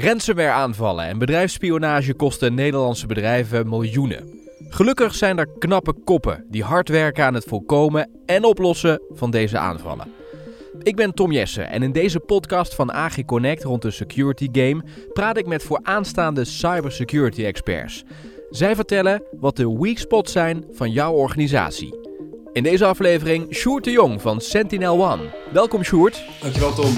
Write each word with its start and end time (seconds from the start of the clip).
Ransomware-aanvallen 0.00 1.04
en 1.04 1.18
bedrijfsspionage 1.18 2.14
kosten 2.14 2.54
Nederlandse 2.54 3.06
bedrijven 3.06 3.68
miljoenen. 3.68 4.40
Gelukkig 4.68 5.14
zijn 5.14 5.38
er 5.38 5.48
knappe 5.58 5.92
koppen 6.04 6.44
die 6.48 6.62
hard 6.62 6.88
werken 6.88 7.24
aan 7.24 7.34
het 7.34 7.44
voorkomen 7.44 8.10
en 8.26 8.44
oplossen 8.44 9.02
van 9.10 9.30
deze 9.30 9.58
aanvallen. 9.58 10.12
Ik 10.82 10.96
ben 10.96 11.14
Tom 11.14 11.32
Jessen 11.32 11.68
en 11.68 11.82
in 11.82 11.92
deze 11.92 12.20
podcast 12.20 12.74
van 12.74 12.92
AG 12.92 13.24
Connect 13.24 13.62
rond 13.62 13.82
de 13.82 13.90
security 13.90 14.48
game 14.52 14.82
praat 15.12 15.36
ik 15.36 15.46
met 15.46 15.62
vooraanstaande 15.62 16.44
cybersecurity 16.44 17.44
experts. 17.44 18.04
Zij 18.50 18.74
vertellen 18.74 19.22
wat 19.40 19.56
de 19.56 19.78
weak 19.78 19.98
spots 19.98 20.32
zijn 20.32 20.64
van 20.72 20.90
jouw 20.90 21.12
organisatie. 21.12 21.98
In 22.52 22.62
deze 22.62 22.84
aflevering 22.84 23.54
Sjoerd 23.54 23.84
de 23.84 23.90
Jong 23.90 24.22
van 24.22 24.40
Sentinel 24.40 25.10
One. 25.10 25.22
Welkom 25.52 25.82
Sjoerd. 25.82 26.24
Dankjewel 26.40 26.72
Tom. 26.72 26.94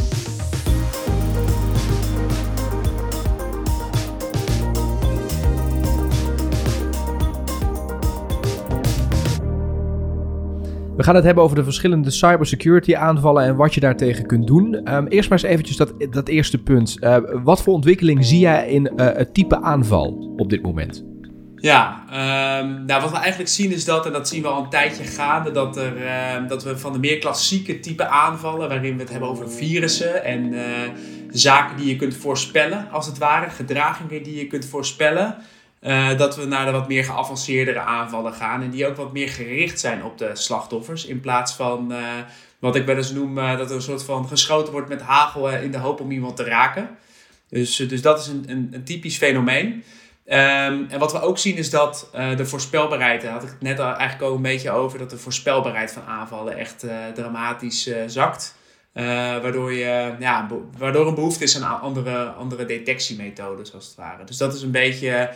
We 11.00 11.06
gaan 11.06 11.14
het 11.14 11.24
hebben 11.24 11.44
over 11.44 11.56
de 11.56 11.64
verschillende 11.64 12.10
cybersecurity 12.10 12.94
aanvallen 12.94 13.44
en 13.44 13.56
wat 13.56 13.74
je 13.74 13.80
daartegen 13.80 14.26
kunt 14.26 14.46
doen. 14.46 14.74
Ehm, 14.74 15.06
eerst 15.06 15.28
maar 15.28 15.38
eens 15.38 15.48
eventjes 15.48 15.76
dat, 15.76 15.94
dat 16.10 16.28
eerste 16.28 16.58
punt. 16.58 16.96
Uh, 17.00 17.16
wat 17.42 17.62
voor 17.62 17.74
ontwikkeling 17.74 18.24
zie 18.24 18.38
jij 18.38 18.68
in 18.68 18.92
uh, 18.96 19.06
het 19.06 19.34
type 19.34 19.62
aanval 19.62 20.34
op 20.36 20.50
dit 20.50 20.62
moment? 20.62 21.04
Ja, 21.56 22.04
um, 22.62 22.84
nou 22.84 23.02
wat 23.02 23.10
we 23.10 23.16
eigenlijk 23.16 23.50
zien 23.50 23.72
is 23.72 23.84
dat, 23.84 24.06
en 24.06 24.12
dat 24.12 24.28
zien 24.28 24.42
we 24.42 24.48
al 24.48 24.62
een 24.62 24.70
tijdje 24.70 25.04
gaande, 25.04 25.50
dat, 25.50 25.76
er, 25.76 25.96
uh, 25.96 26.48
dat 26.48 26.64
we 26.64 26.78
van 26.78 26.92
de 26.92 26.98
meer 26.98 27.18
klassieke 27.18 27.80
type 27.80 28.06
aanvallen, 28.08 28.68
waarin 28.68 28.94
we 28.94 29.00
het 29.00 29.10
hebben 29.10 29.28
over 29.28 29.50
virussen 29.50 30.24
en 30.24 30.54
zaken 31.30 31.76
die 31.76 31.86
je 31.86 31.96
kunt 31.96 32.14
voorspellen, 32.14 32.90
als 32.90 33.06
het 33.06 33.18
ware, 33.18 33.50
gedragingen 33.50 34.22
die 34.22 34.36
je 34.36 34.46
kunt 34.46 34.66
voorspellen, 34.66 35.36
uh, 35.80 36.18
dat 36.18 36.36
we 36.36 36.44
naar 36.44 36.66
de 36.66 36.72
wat 36.72 36.88
meer 36.88 37.04
geavanceerdere 37.04 37.80
aanvallen 37.80 38.32
gaan. 38.32 38.62
En 38.62 38.70
die 38.70 38.86
ook 38.86 38.96
wat 38.96 39.12
meer 39.12 39.28
gericht 39.28 39.80
zijn 39.80 40.04
op 40.04 40.18
de 40.18 40.30
slachtoffers. 40.32 41.04
In 41.04 41.20
plaats 41.20 41.52
van 41.52 41.92
uh, 41.92 41.98
wat 42.58 42.76
ik 42.76 42.86
wel 42.86 42.96
eens 42.96 43.12
noem, 43.12 43.38
uh, 43.38 43.56
dat 43.58 43.70
er 43.70 43.76
een 43.76 43.82
soort 43.82 44.02
van 44.02 44.28
geschoten 44.28 44.72
wordt 44.72 44.88
met 44.88 45.02
hagel 45.02 45.50
in 45.50 45.70
de 45.70 45.78
hoop 45.78 46.00
om 46.00 46.10
iemand 46.10 46.36
te 46.36 46.44
raken. 46.44 46.90
Dus, 47.48 47.76
dus 47.76 48.02
dat 48.02 48.20
is 48.20 48.26
een, 48.26 48.44
een, 48.46 48.68
een 48.72 48.84
typisch 48.84 49.16
fenomeen. 49.16 49.66
Um, 50.26 50.86
en 50.88 50.98
wat 50.98 51.12
we 51.12 51.20
ook 51.20 51.38
zien 51.38 51.56
is 51.56 51.70
dat 51.70 52.10
de 52.36 52.46
voorspelbaarheid, 52.46 53.22
daar 53.22 53.32
had 53.32 53.42
ik 53.42 53.48
het 53.48 53.60
net 53.60 53.78
al 53.78 53.94
eigenlijk 53.94 54.22
ook 54.22 54.36
een 54.36 54.42
beetje 54.42 54.70
over, 54.70 54.98
dat 54.98 55.10
de 55.10 55.18
voorspelbaarheid 55.18 55.92
van 55.92 56.02
aanvallen 56.04 56.56
echt 56.56 56.86
dramatisch 57.14 57.90
zakt. 58.06 58.54
Waardoor, 58.92 59.72
je, 59.72 60.14
ja, 60.18 60.48
waardoor 60.78 61.06
een 61.06 61.14
behoefte 61.14 61.44
is 61.44 61.62
aan 61.62 61.80
andere, 61.80 62.24
andere 62.24 62.64
detectiemethodes, 62.64 63.74
als 63.74 63.86
het 63.86 63.94
ware. 63.96 64.24
Dus 64.24 64.36
dat 64.36 64.54
is 64.54 64.62
een 64.62 64.70
beetje 64.70 65.30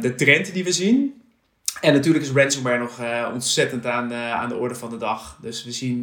de 0.00 0.12
trend 0.16 0.52
die 0.52 0.64
we 0.64 0.72
zien. 0.72 1.22
En 1.80 1.92
natuurlijk 1.92 2.24
is 2.24 2.30
ransomware 2.30 2.78
nog 2.78 3.00
uh, 3.00 3.30
ontzettend 3.32 3.86
aan, 3.86 4.12
aan 4.14 4.48
de 4.48 4.56
orde 4.56 4.74
van 4.74 4.90
de 4.90 4.96
dag. 4.96 5.38
Dus 5.42 5.64
we 5.64 5.72
zien 5.72 6.00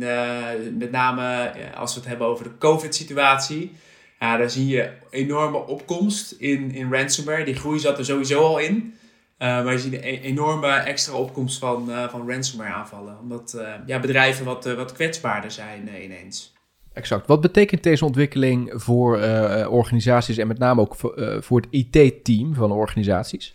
met 0.77 0.91
name 0.91 1.53
als 1.75 1.93
we 1.93 1.99
het 1.99 2.09
hebben 2.09 2.27
over 2.27 2.43
de 2.43 2.57
COVID-situatie. 2.57 3.71
Ja, 4.19 4.37
daar 4.37 4.49
zie 4.49 4.67
je 4.67 4.91
enorme 5.09 5.57
opkomst 5.57 6.31
in, 6.31 6.71
in 6.71 6.93
ransomware. 6.93 7.43
Die 7.43 7.55
groei 7.55 7.79
zat 7.79 7.97
er 7.97 8.05
sowieso 8.05 8.41
al 8.41 8.59
in. 8.59 8.93
Maar 9.37 9.71
je 9.71 9.80
ziet 9.80 9.93
een 9.93 9.99
enorme 10.02 10.67
extra 10.67 11.13
opkomst 11.13 11.59
van, 11.59 11.89
van 12.09 12.31
ransomware 12.31 12.73
aanvallen. 12.73 13.19
Omdat 13.19 13.61
ja, 13.85 13.99
bedrijven 13.99 14.45
wat, 14.45 14.65
wat 14.65 14.91
kwetsbaarder 14.91 15.52
zijn 15.52 15.89
ineens. 16.03 16.55
Exact. 16.95 17.27
Wat 17.27 17.41
betekent 17.41 17.83
deze 17.83 18.05
ontwikkeling 18.05 18.71
voor 18.75 19.19
organisaties 19.69 20.38
en 20.38 20.47
met 20.47 20.57
name 20.57 20.81
ook 20.81 20.95
voor, 20.95 21.37
voor 21.39 21.61
het 21.61 21.67
IT-team 21.71 22.53
van 22.53 22.71
organisaties? 22.71 23.53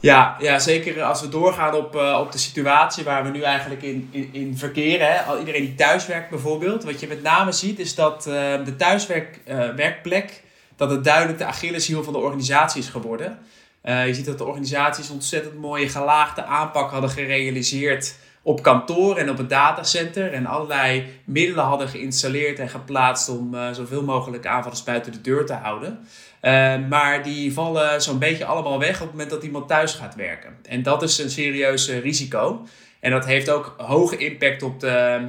Ja, 0.00 0.36
ja, 0.40 0.58
zeker 0.58 1.02
als 1.02 1.20
we 1.20 1.28
doorgaan 1.28 1.74
op, 1.74 1.94
op 1.94 2.32
de 2.32 2.38
situatie 2.38 3.04
waar 3.04 3.24
we 3.24 3.30
nu 3.30 3.42
eigenlijk 3.42 3.82
in, 3.82 4.08
in, 4.10 4.28
in 4.32 4.58
verkeren. 4.58 5.06
Hè. 5.12 5.38
Iedereen 5.38 5.64
die 5.64 5.74
thuiswerkt 5.74 6.30
bijvoorbeeld. 6.30 6.84
Wat 6.84 7.00
je 7.00 7.06
met 7.06 7.22
name 7.22 7.52
ziet 7.52 7.78
is 7.78 7.94
dat 7.94 8.22
de 8.64 8.74
thuiswerkplek, 8.76 10.42
dat 10.76 10.90
het 10.90 11.04
duidelijk 11.04 11.38
de 11.38 11.44
Achilleshiel 11.44 12.04
van 12.04 12.12
de 12.12 12.18
organisatie 12.18 12.80
is 12.80 12.88
geworden. 12.88 13.38
Je 13.82 14.14
ziet 14.14 14.26
dat 14.26 14.38
de 14.38 14.44
organisaties 14.44 15.10
ontzettend 15.10 15.58
mooie 15.58 15.88
gelaagde 15.88 16.44
aanpak 16.44 16.90
hadden 16.90 17.10
gerealiseerd 17.10 18.14
op 18.46 18.62
kantoor 18.62 19.16
en 19.16 19.30
op 19.30 19.38
het 19.38 19.48
datacenter. 19.48 20.32
En 20.32 20.46
allerlei 20.46 21.06
middelen 21.24 21.64
hadden 21.64 21.88
geïnstalleerd 21.88 22.58
en 22.58 22.68
geplaatst 22.68 23.28
om 23.28 23.54
uh, 23.54 23.72
zoveel 23.72 24.02
mogelijk 24.02 24.46
aanvallers 24.46 24.82
buiten 24.82 25.12
de 25.12 25.20
deur 25.20 25.46
te 25.46 25.52
houden. 25.52 25.98
Uh, 26.42 26.74
maar 26.88 27.22
die 27.22 27.52
vallen 27.52 28.02
zo'n 28.02 28.18
beetje 28.18 28.44
allemaal 28.44 28.78
weg 28.78 28.94
op 28.94 29.00
het 29.00 29.10
moment 29.10 29.30
dat 29.30 29.42
iemand 29.42 29.68
thuis 29.68 29.94
gaat 29.94 30.14
werken. 30.14 30.56
En 30.62 30.82
dat 30.82 31.02
is 31.02 31.18
een 31.18 31.30
serieus 31.30 31.90
risico. 31.90 32.66
En 33.00 33.10
dat 33.10 33.26
heeft 33.26 33.50
ook 33.50 33.74
hoge 33.76 34.16
impact 34.16 34.62
op 34.62 34.80
de, 34.80 35.20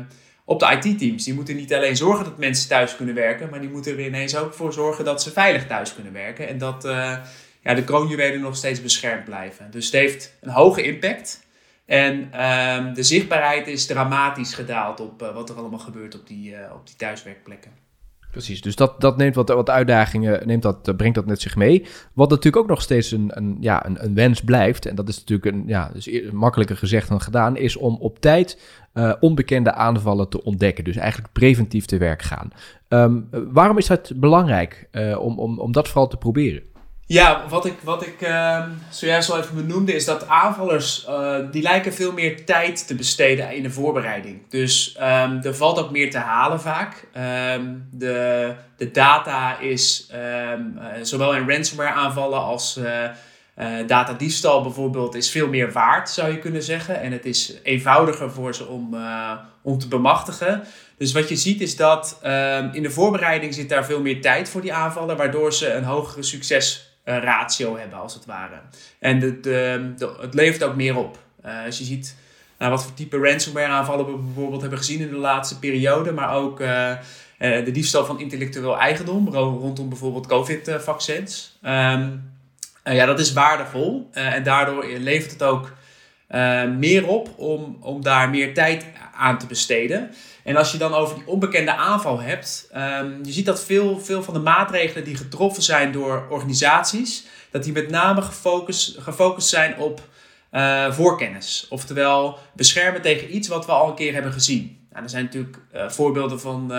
op 0.46 0.59
de 0.59 0.78
IT-teams. 0.81 1.24
Die 1.24 1.34
moeten 1.34 1.56
niet 1.56 1.74
alleen 1.74 1.98
zorgen 1.98 2.25
dat 2.25 2.38
mensen 2.38 2.70
thuis 2.70 2.96
kunnen 2.96 3.16
werken, 3.16 3.50
maar 3.50 3.59
die 3.59 3.70
moeten 3.70 3.92
er 3.92 4.06
ineens 4.06 4.36
ook 4.36 4.54
voor 4.54 4.74
zorgen 4.74 5.06
dat 5.06 5.24
ze 5.24 5.31
veilig 5.31 5.68
thuis 5.68 5.94
kunnen 5.94 6.14
werken. 6.14 6.48
En 6.48 6.58
dat 6.58 6.84
ja, 7.64 7.74
de 7.74 7.84
kroonjuwelen 7.84 8.42
nog 8.42 8.56
steeds 8.56 8.81
beschermd 8.81 9.25
blijven. 9.25 9.72
Dus 9.72 9.86
het 9.86 9.94
heeft 9.94 10.34
een 10.42 10.50
hoge 10.50 10.81
impact. 10.81 11.44
En 11.85 12.13
um, 12.16 12.94
de 12.94 13.03
zichtbaarheid 13.03 13.68
is 13.68 13.85
dramatisch 13.85 14.53
gedaald 14.53 15.00
op 15.00 15.22
uh, 15.22 15.34
wat 15.34 15.50
er 15.50 15.56
allemaal 15.56 15.79
gebeurt 15.79 16.19
op 16.19 16.28
die, 16.28 16.51
uh, 16.51 16.57
op 16.73 16.88
die 16.88 16.96
thuiswerkplekken. 16.96 17.72
Precies, 18.31 18.62
dus 18.62 18.75
dat, 18.75 19.01
dat 19.01 19.18
neemt 19.18 19.35
wat, 19.35 19.50
wat 19.50 19.69
uitdagingen, 19.69 20.47
neemt 20.47 20.62
dat, 20.62 20.97
brengt 20.97 21.16
dat 21.16 21.25
met 21.25 21.41
zich 21.41 21.56
mee. 21.56 21.85
Wat 22.13 22.29
natuurlijk 22.29 22.63
ook 22.63 22.69
nog 22.69 22.81
steeds 22.81 23.12
een, 23.12 23.31
een, 23.34 23.57
ja, 23.59 23.85
een, 23.85 24.03
een 24.03 24.13
wens 24.13 24.41
blijft, 24.41 24.85
en 24.85 24.95
dat 24.95 25.09
is 25.09 25.18
natuurlijk 25.18 25.56
een, 25.56 25.63
ja, 25.68 25.90
dus 25.94 26.31
makkelijker 26.31 26.78
gezegd 26.78 27.09
dan 27.09 27.22
gedaan, 27.22 27.57
is 27.57 27.75
om 27.75 27.95
op 28.00 28.19
tijd 28.19 28.62
onbekende 29.19 29.74
aanvallen 29.74 30.29
te 30.29 30.44
ontdekken. 30.44 30.84
Dus 30.84 30.95
eigenlijk 30.95 31.34
preventief 31.34 31.85
te 31.85 31.97
werk 31.97 32.22
gaan. 32.22 32.50
Um, 32.90 33.28
waarom 33.31 33.78
is 33.78 33.88
dat 33.88 34.12
belangrijk 34.16 34.88
om, 35.19 35.40
om, 35.40 35.59
om 35.59 35.72
dat 35.72 35.88
vooral 35.88 36.07
te 36.07 36.18
proberen? 36.18 36.63
Ja, 37.08 37.46
wat 37.50 37.66
ik, 37.66 37.74
wat 37.84 38.06
ik 38.06 38.22
uh, 38.22 38.66
zojuist 38.90 39.32
al 39.32 39.40
even 39.40 39.56
benoemde 39.56 39.94
is 39.94 40.06
dat 40.06 40.28
aanvallers 40.28 41.06
uh, 41.10 41.36
die 41.52 41.62
lijken 41.62 41.94
veel 41.94 42.12
meer 42.12 42.46
tijd 42.46 42.88
te 42.88 42.96
besteden 42.96 43.56
in 43.56 43.64
de 43.64 43.72
voorbereiding. 43.72 44.50
Dus 44.50 44.98
um, 45.00 45.40
er 45.44 45.56
valt 45.56 45.80
ook 45.80 45.92
meer 45.92 46.12
te 46.12 46.18
halen 46.18 46.62
vaak. 46.62 47.08
Um, 47.54 47.88
de, 47.92 48.54
de 48.78 48.92
data 48.92 49.60
is 49.60 50.10
uh, 50.14 50.52
zowel 51.02 51.36
in 51.36 51.50
ransomware 51.50 51.94
aanvallen 51.94 52.40
als 52.40 52.78
uh, 52.78 53.88
datadiefstal 53.88 54.62
bijvoorbeeld 54.62 55.16
is 55.16 55.32
veel 55.32 55.48
meer 55.48 55.72
waard 55.72 56.10
zou 56.10 56.32
je 56.32 56.40
kunnen 56.40 56.64
zeggen. 56.64 57.02
En 57.02 57.12
het 57.12 57.26
is 57.26 57.54
eenvoudiger 57.64 58.32
voor 58.32 58.56
ze 58.56 58.68
om, 58.68 58.98
om 59.62 59.78
te 59.78 59.88
bemachtigen. 59.88 60.64
Dus 60.98 61.12
wat 61.12 61.30
je 61.30 61.36
ziet 61.36 61.62
is 61.62 61.76
dat 61.76 62.20
in 62.72 62.84
de 62.84 62.92
voorbereiding 62.92 63.54
zit 63.54 63.70
daar 63.70 63.86
veel 63.86 64.02
meer 64.02 64.22
tijd 64.22 64.50
voor 64.50 64.62
die 64.62 64.74
aanvallen, 64.74 65.18
waardoor 65.18 65.54
ze 65.54 65.74
een 65.74 65.84
hogere 65.84 66.24
succes 66.24 66.94
ratio 67.06 67.78
hebben, 67.78 68.00
als 68.00 68.14
het 68.14 68.26
ware. 68.26 68.60
En 69.00 69.20
de, 69.20 69.40
de, 69.40 70.16
het 70.22 70.34
levert 70.34 70.64
ook 70.64 70.76
meer 70.76 70.98
op. 70.98 71.18
Uh, 71.46 71.66
als 71.66 71.78
je 71.78 71.84
ziet 71.84 72.16
nou, 72.58 72.72
wat 72.72 72.84
voor 72.84 72.94
type 72.94 73.18
ransomware 73.18 73.72
aanvallen 73.72 74.06
we 74.06 74.18
bijvoorbeeld 74.18 74.62
hebben 74.62 74.80
gezien 74.80 75.00
in 75.00 75.10
de 75.10 75.16
laatste 75.16 75.60
periode, 75.60 76.12
maar 76.12 76.34
ook 76.34 76.60
uh, 76.60 76.94
de 77.38 77.72
diefstal 77.72 78.06
van 78.06 78.20
intellectueel 78.20 78.80
eigendom 78.80 79.30
rondom 79.30 79.90
bijvoorbeeld 79.90 80.28
COVID-vaccins. 80.28 81.58
Um, 81.64 82.34
ja, 82.84 83.06
dat 83.06 83.20
is 83.20 83.34
waardevol 83.34 84.10
en 84.12 84.44
daardoor 84.44 84.86
levert 84.86 85.32
het 85.32 85.44
ook 85.44 85.74
meer 86.78 87.08
op 87.08 87.30
om, 87.38 87.78
om 87.81 88.03
daar 88.03 88.30
meer 88.30 88.53
tijd 88.53 88.86
aan 89.16 89.38
te 89.38 89.47
besteden. 89.47 90.12
En 90.44 90.56
als 90.56 90.72
je 90.72 90.78
dan 90.78 90.94
over 90.94 91.16
die 91.16 91.28
onbekende 91.28 91.75
aanval 91.75 92.19
hebt, 92.19 92.69
um, 92.75 93.19
je 93.24 93.31
ziet 93.31 93.46
dat 93.46 93.63
veel, 93.63 94.00
veel 94.00 94.24
van 94.24 94.34
de 94.34 94.40
maatregelen 94.40 95.03
die 95.03 95.16
getroffen 95.16 95.63
zijn 95.63 95.91
door 95.91 96.28
organisaties, 96.30 97.25
dat 97.51 97.63
die 97.63 97.74
met 97.74 97.89
name 97.89 98.22
gefocust, 98.22 98.98
gefocust 99.00 99.48
zijn 99.48 99.77
op 99.77 100.01
uh, 100.51 100.92
voorkennis. 100.92 101.66
Oftewel 101.69 102.38
beschermen 102.54 103.01
tegen 103.01 103.36
iets 103.36 103.48
wat 103.48 103.66
we 103.66 103.72
al 103.72 103.89
een 103.89 103.95
keer 103.95 104.13
hebben 104.13 104.31
gezien. 104.31 104.88
Nou, 104.92 105.04
er 105.04 105.10
zijn 105.10 105.24
natuurlijk 105.24 105.57
uh, 105.74 105.89
voorbeelden 105.89 106.39
van 106.39 106.72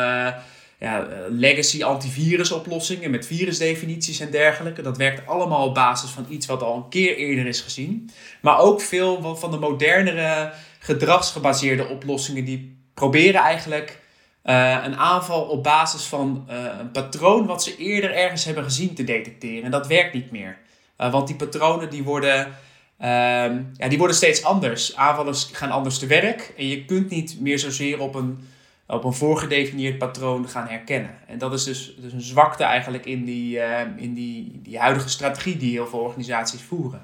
ja, 0.86 1.06
legacy 1.28 1.82
antivirusoplossingen 1.82 3.10
met 3.10 3.26
virusdefinities 3.26 4.20
en 4.20 4.30
dergelijke. 4.30 4.82
Dat 4.82 4.96
werkt 4.96 5.26
allemaal 5.26 5.66
op 5.66 5.74
basis 5.74 6.10
van 6.10 6.26
iets 6.28 6.46
wat 6.46 6.62
al 6.62 6.76
een 6.76 6.88
keer 6.88 7.16
eerder 7.16 7.46
is 7.46 7.60
gezien. 7.60 8.10
Maar 8.40 8.58
ook 8.58 8.80
veel 8.80 9.36
van 9.36 9.50
de 9.50 9.58
modernere 9.58 10.52
gedragsgebaseerde 10.78 11.88
oplossingen 11.88 12.44
die 12.44 12.78
proberen 12.94 13.40
eigenlijk 13.40 14.00
uh, 14.44 14.78
een 14.84 14.96
aanval 14.96 15.42
op 15.42 15.62
basis 15.62 16.02
van 16.02 16.46
uh, 16.50 16.56
een 16.78 16.90
patroon 16.90 17.46
wat 17.46 17.62
ze 17.62 17.76
eerder 17.76 18.14
ergens 18.14 18.44
hebben 18.44 18.64
gezien 18.64 18.94
te 18.94 19.04
detecteren. 19.04 19.64
En 19.64 19.70
dat 19.70 19.86
werkt 19.86 20.14
niet 20.14 20.30
meer. 20.30 20.58
Want 20.96 21.26
die 21.26 21.36
patronen 21.36 21.90
die 21.90 22.02
worden, 22.02 22.54
ehm, 22.98 23.62
ja, 23.76 23.88
die 23.88 23.98
worden 23.98 24.16
steeds 24.16 24.44
anders. 24.44 24.96
Aanvallers 24.96 25.48
gaan 25.52 25.70
anders 25.70 25.98
te 25.98 26.06
werk. 26.06 26.52
En 26.56 26.68
je 26.68 26.84
kunt 26.84 27.10
niet 27.10 27.40
meer 27.40 27.58
zozeer 27.58 28.00
op 28.00 28.14
een 28.14 28.48
op 28.86 29.04
een 29.04 29.12
voorgedefinieerd 29.12 29.98
patroon 29.98 30.48
gaan 30.48 30.66
herkennen. 30.66 31.18
En 31.26 31.38
dat 31.38 31.52
is 31.52 31.64
dus, 31.64 31.96
dus 31.98 32.12
een 32.12 32.20
zwakte 32.20 32.64
eigenlijk 32.64 33.06
in, 33.06 33.24
die, 33.24 33.56
uh, 33.56 33.80
in 33.96 34.14
die, 34.14 34.60
die 34.62 34.78
huidige 34.78 35.08
strategie 35.08 35.56
die 35.56 35.70
heel 35.70 35.86
veel 35.86 35.98
organisaties 35.98 36.62
voeren. 36.62 37.02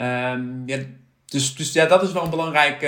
Um, 0.00 0.62
ja, 0.66 0.78
dus, 1.24 1.54
dus 1.54 1.72
ja, 1.72 1.86
dat 1.86 2.02
is 2.02 2.12
wel 2.12 2.24
een 2.24 2.30
belangrijk 2.30 2.82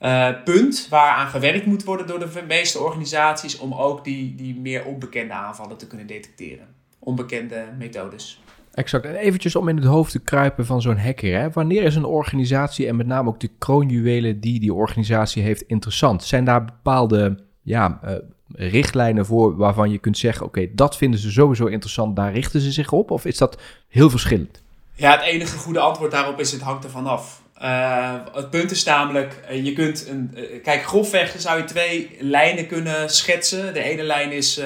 uh, 0.00 0.42
punt 0.44 0.86
waaraan 0.90 1.28
gewerkt 1.28 1.66
moet 1.66 1.84
worden 1.84 2.06
door 2.06 2.18
de 2.18 2.42
meeste 2.46 2.78
organisaties 2.78 3.58
om 3.58 3.74
ook 3.74 4.04
die, 4.04 4.34
die 4.34 4.54
meer 4.54 4.84
onbekende 4.84 5.32
aanvallen 5.32 5.76
te 5.76 5.86
kunnen 5.86 6.06
detecteren. 6.06 6.74
Onbekende 6.98 7.64
methodes. 7.78 8.42
Exact. 8.72 9.04
En 9.04 9.14
eventjes 9.14 9.56
om 9.56 9.68
in 9.68 9.76
het 9.76 9.84
hoofd 9.84 10.12
te 10.12 10.18
kruipen 10.18 10.66
van 10.66 10.82
zo'n 10.82 10.98
hacker. 10.98 11.40
Hè? 11.40 11.50
Wanneer 11.50 11.82
is 11.82 11.96
een 11.96 12.04
organisatie 12.04 12.86
en 12.86 12.96
met 12.96 13.06
name 13.06 13.28
ook 13.28 13.40
de 13.40 13.50
kroonjuwelen 13.58 14.40
die 14.40 14.60
die 14.60 14.74
organisatie 14.74 15.42
heeft 15.42 15.62
interessant? 15.62 16.24
Zijn 16.24 16.44
daar 16.44 16.64
bepaalde 16.64 17.38
ja, 17.62 18.00
uh, 18.04 18.10
richtlijnen 18.52 19.26
voor 19.26 19.56
waarvan 19.56 19.90
je 19.90 19.98
kunt 19.98 20.18
zeggen: 20.18 20.46
oké, 20.46 20.66
dat 20.74 20.96
vinden 20.96 21.20
ze 21.20 21.30
sowieso 21.30 21.66
interessant, 21.66 22.16
daar 22.16 22.32
richten 22.32 22.60
ze 22.60 22.72
zich 22.72 22.92
op? 22.92 23.10
Of 23.10 23.24
is 23.24 23.38
dat 23.38 23.60
heel 23.88 24.10
verschillend? 24.10 24.62
Ja, 24.94 25.10
het 25.10 25.20
enige 25.20 25.58
goede 25.58 25.80
antwoord 25.80 26.10
daarop 26.10 26.40
is: 26.40 26.52
het 26.52 26.60
hangt 26.60 26.84
ervan 26.84 27.06
af. 27.06 27.42
Uh, 27.62 28.14
het 28.32 28.50
punt 28.50 28.70
is 28.70 28.84
namelijk, 28.84 29.40
uh, 29.50 29.64
je 29.64 29.72
kunt 29.72 30.08
een. 30.08 30.30
Uh, 30.34 30.62
kijk, 30.62 30.82
grofweg 30.82 31.34
zou 31.38 31.58
je 31.58 31.64
twee 31.64 32.16
lijnen 32.20 32.66
kunnen 32.66 33.10
schetsen. 33.10 33.74
De 33.74 33.82
ene 33.82 34.02
lijn 34.02 34.32
is, 34.32 34.56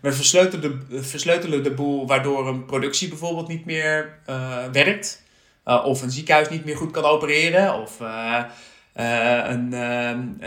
we 0.00 0.12
versleutelen 0.12 0.86
de, 0.88 1.02
versleutelen 1.02 1.62
de 1.62 1.70
boel 1.70 2.06
waardoor 2.06 2.48
een 2.48 2.64
productie 2.64 3.08
bijvoorbeeld 3.08 3.48
niet 3.48 3.64
meer 3.64 4.18
werkt. 4.72 5.22
of 5.64 6.02
een 6.02 6.10
ziekenhuis 6.10 6.48
niet 6.48 6.64
meer 6.64 6.76
goed 6.76 6.90
kan 6.90 7.04
opereren. 7.04 7.80
Of 7.80 7.98
een, 8.94 9.70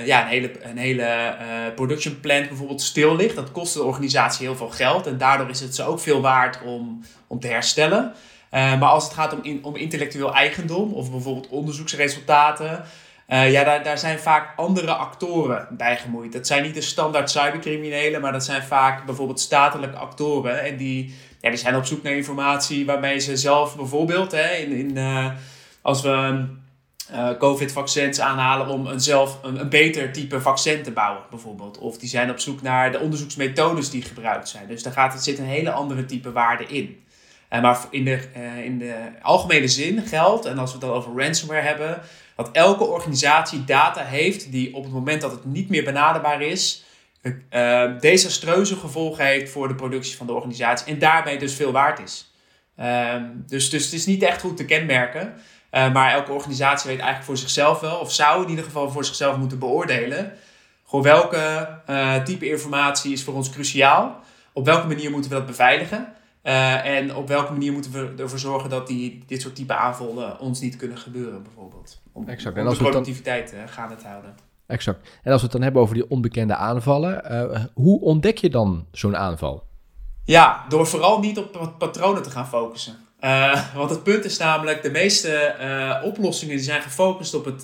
ja, 0.06 0.22
een 0.24 0.28
hele, 0.28 0.52
een 0.64 0.78
hele 0.78 1.36
production 1.76 2.20
plant 2.20 2.48
bijvoorbeeld 2.48 2.82
stil 2.82 3.16
ligt. 3.16 3.36
Dat 3.36 3.52
kost 3.52 3.74
de 3.74 3.84
organisatie 3.84 4.46
heel 4.46 4.56
veel 4.56 4.70
geld. 4.70 5.08
En 5.08 5.18
daardoor 5.18 5.50
is 5.50 5.60
het 5.60 5.76
ze 5.76 5.84
ook 5.84 6.00
veel 6.00 6.22
waard 6.22 6.62
om, 6.64 7.04
om 7.28 7.40
te 7.40 7.48
herstellen. 7.48 8.14
Uh, 8.54 8.80
maar 8.80 8.90
als 8.90 9.04
het 9.04 9.14
gaat 9.14 9.34
om, 9.34 9.60
om 9.62 9.76
intellectueel 9.76 10.34
eigendom 10.34 10.94
of 10.94 11.12
bijvoorbeeld 11.12 11.48
onderzoeksresultaten, 11.48 12.84
uh, 13.30 13.52
ja, 13.52 13.64
daar, 13.64 13.84
daar 13.84 13.98
zijn 13.98 14.20
vaak 14.20 14.58
andere 14.58 14.94
actoren 14.94 15.68
bij 15.72 15.98
gemoeid. 15.98 16.34
Dat 16.34 16.48
zijn 16.48 16.64
niet 16.64 16.74
de 16.74 16.82
standaard 16.82 17.30
cybercriminelen, 17.32 18.22
maar 18.22 18.32
dat 18.32 18.46
zijn 18.46 18.64
vaak 18.64 19.06
bijvoorbeeld 19.06 19.40
statelijke 19.40 19.98
actoren. 19.98 20.64
En 20.64 20.78
die, 20.78 21.16
ja, 21.42 21.50
die 21.50 21.58
zijn 21.58 21.76
op 21.76 21.86
zoek 21.86 22.04
naar 22.04 22.14
informatie 22.14 22.86
waarmee 22.86 23.20
ze 23.20 23.38
zelf 23.38 23.76
bijvoorbeeld, 23.76 24.32
hè, 24.32 24.56
in, 24.56 24.72
in, 24.72 24.98
uh, 24.98 25.28
als 25.82 26.02
we 26.02 26.46
COVID-vaccins 27.40 28.20
aanhalen 28.20 28.68
om 28.68 28.88
een, 28.88 29.02
zelf 29.02 29.40
een, 29.44 29.70
beter 29.70 30.12
type 30.12 30.42
vaccin 30.42 30.84
te 30.84 30.92
bouwen, 30.92 31.24
bijvoorbeeld. 31.30 31.78
Of 31.78 31.98
die 31.98 32.10
zijn 32.10 32.30
op 32.30 32.40
zoek 32.40 32.62
naar 32.62 32.92
de 32.92 33.00
onderzoeksmethodes 33.00 33.90
die 33.90 34.02
gebruikt 34.02 34.50
zijn. 34.50 34.68
Dus 34.68 34.84
daar 34.84 34.94
gaat, 34.94 35.24
zit 35.24 35.40
een 35.40 35.46
hele 35.46 35.72
andere 35.72 36.06
type 36.06 36.32
waarde 36.32 36.66
in. 36.66 37.04
Uh, 37.54 37.62
maar 37.62 37.80
in 37.90 38.04
de, 38.04 38.20
uh, 38.38 38.66
in 38.66 38.78
de 38.78 38.96
algemene 39.22 39.68
zin 39.68 40.02
geldt, 40.02 40.46
en 40.46 40.58
als 40.58 40.72
we 40.72 40.78
het 40.78 40.88
dan 40.88 40.96
over 40.96 41.24
ransomware 41.24 41.62
hebben, 41.62 42.02
dat 42.36 42.50
elke 42.52 42.84
organisatie 42.84 43.64
data 43.64 44.04
heeft 44.04 44.52
die 44.52 44.76
op 44.76 44.84
het 44.84 44.94
moment 44.94 45.22
dat 45.22 45.32
het 45.32 45.46
niet 45.46 45.70
meer 45.70 45.84
benaderbaar 45.84 46.42
is, 46.42 46.84
uh, 47.22 48.00
desastreuze 48.00 48.76
gevolgen 48.76 49.26
heeft 49.26 49.52
voor 49.52 49.68
de 49.68 49.76
productie 49.76 50.18
van 50.18 50.28
de 50.28 50.34
organisatie 50.34 50.94
en 50.94 51.00
daarbij 51.00 51.38
dus 51.38 51.54
veel 51.54 51.72
waard 51.72 52.00
is. 52.00 52.34
Ehm, 52.76 53.24
dus, 53.48 53.70
dus 53.70 53.84
het 53.84 53.94
is 53.94 54.06
niet 54.06 54.24
echt 54.24 54.42
goed 54.42 54.58
te 54.58 54.66
kenmerken, 54.66 55.34
maar 55.72 56.12
elke 56.12 56.32
organisatie 56.32 56.90
weet 56.90 57.00
eigenlijk 57.00 57.26
voor 57.26 57.38
zichzelf 57.38 57.80
wel, 57.80 57.98
of 57.98 58.12
zou 58.12 58.44
in 58.44 58.50
ieder 58.50 58.66
geval 58.66 58.92
voor 58.92 59.06
zichzelf 59.06 59.38
moeten 59.38 59.60
beoordelen, 59.60 60.34
gewoon 60.88 61.04
welke 61.04 61.68
type 62.24 62.50
informatie 62.50 63.14
is 63.14 63.24
voor 63.24 63.34
ons 63.34 63.50
cruciaal, 63.50 64.20
op 64.54 64.66
welke 64.66 64.88
manier 64.88 65.12
moeten 65.12 65.30
we 65.30 65.38
dat 65.38 65.46
beveiligen. 65.46 66.14
Uh, 66.44 66.86
en 66.86 67.16
op 67.16 67.28
welke 67.28 67.52
manier 67.52 67.72
moeten 67.72 67.92
we 67.92 68.14
ervoor 68.18 68.40
zorgen 68.40 68.70
dat 68.70 68.88
die, 68.88 69.24
dit 69.28 69.42
soort 69.42 69.56
type 69.56 69.74
aanvallen 69.74 70.40
ons 70.40 70.60
niet 70.60 70.76
kunnen 70.76 70.98
gebeuren, 70.98 71.44
bijvoorbeeld. 71.44 72.02
Om, 72.12 72.30
exact. 72.30 72.58
En 72.58 72.66
als 72.66 72.78
de 72.78 72.84
productiviteit 72.84 73.52
dan... 73.52 73.70
gaande 73.70 73.96
te 73.96 74.08
houden. 74.08 74.36
Exact. 74.68 75.10
En 75.24 75.32
als 75.32 75.42
we 75.42 75.44
het 75.44 75.52
dan 75.52 75.62
hebben 75.62 75.82
over 75.82 75.96
die 75.96 76.10
onbekende 76.10 76.56
aanvallen, 76.56 77.24
uh, 77.32 77.64
hoe 77.74 78.02
ontdek 78.02 78.38
je 78.38 78.50
dan 78.50 78.86
zo'n 78.92 79.18
aanval? 79.18 79.64
Ja, 80.26 80.66
door 80.70 80.88
vooral 80.88 81.20
niet 81.20 81.38
op 81.38 81.76
patronen 81.78 82.24
te 82.24 82.30
gaan 82.30 82.48
focussen. 82.48 82.96
Uh, 83.22 83.76
want 83.76 83.90
het 83.90 84.04
punt 84.04 84.26
is 84.26 84.38
namelijk, 84.38 84.82
de 84.82 84.92
meeste 84.92 85.56
oplossingen 86.04 86.56
die 86.56 86.66
zijn 86.66 86.82
gefocust 86.82 87.34
op 87.34 87.46
het, 87.46 87.62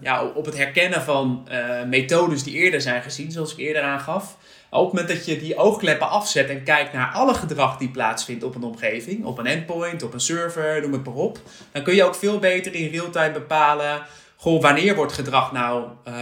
ja, 0.00 0.24
op 0.24 0.44
het 0.44 0.56
herkennen 0.56 1.02
van 1.02 1.48
methodes 1.86 2.42
die 2.42 2.54
eerder 2.54 2.80
zijn 2.80 3.02
gezien, 3.02 3.32
zoals 3.32 3.52
ik 3.52 3.58
eerder 3.58 3.82
aangaf. 3.82 4.36
Op 4.70 4.84
het 4.84 4.92
moment 4.92 5.08
dat 5.16 5.26
je 5.26 5.38
die 5.38 5.56
oogkleppen 5.56 6.08
afzet 6.08 6.48
en 6.48 6.62
kijkt 6.62 6.92
naar 6.92 7.12
alle 7.12 7.34
gedrag 7.34 7.76
die 7.76 7.88
plaatsvindt 7.88 8.44
op 8.44 8.54
een 8.54 8.62
omgeving, 8.62 9.24
op 9.24 9.38
een 9.38 9.46
endpoint, 9.46 10.02
op 10.02 10.12
een 10.12 10.20
server, 10.20 10.80
noem 10.80 10.92
het 10.92 11.04
maar 11.04 11.14
op, 11.14 11.38
dan 11.72 11.82
kun 11.82 11.94
je 11.94 12.04
ook 12.04 12.14
veel 12.14 12.38
beter 12.38 12.74
in 12.74 12.90
real-time 12.90 13.32
bepalen, 13.32 14.02
goh, 14.36 14.62
wanneer 14.62 14.94
wordt 14.94 15.12
gedrag 15.12 15.52
nou 15.52 15.84
uh, 16.08 16.14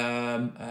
uh, 0.60 0.66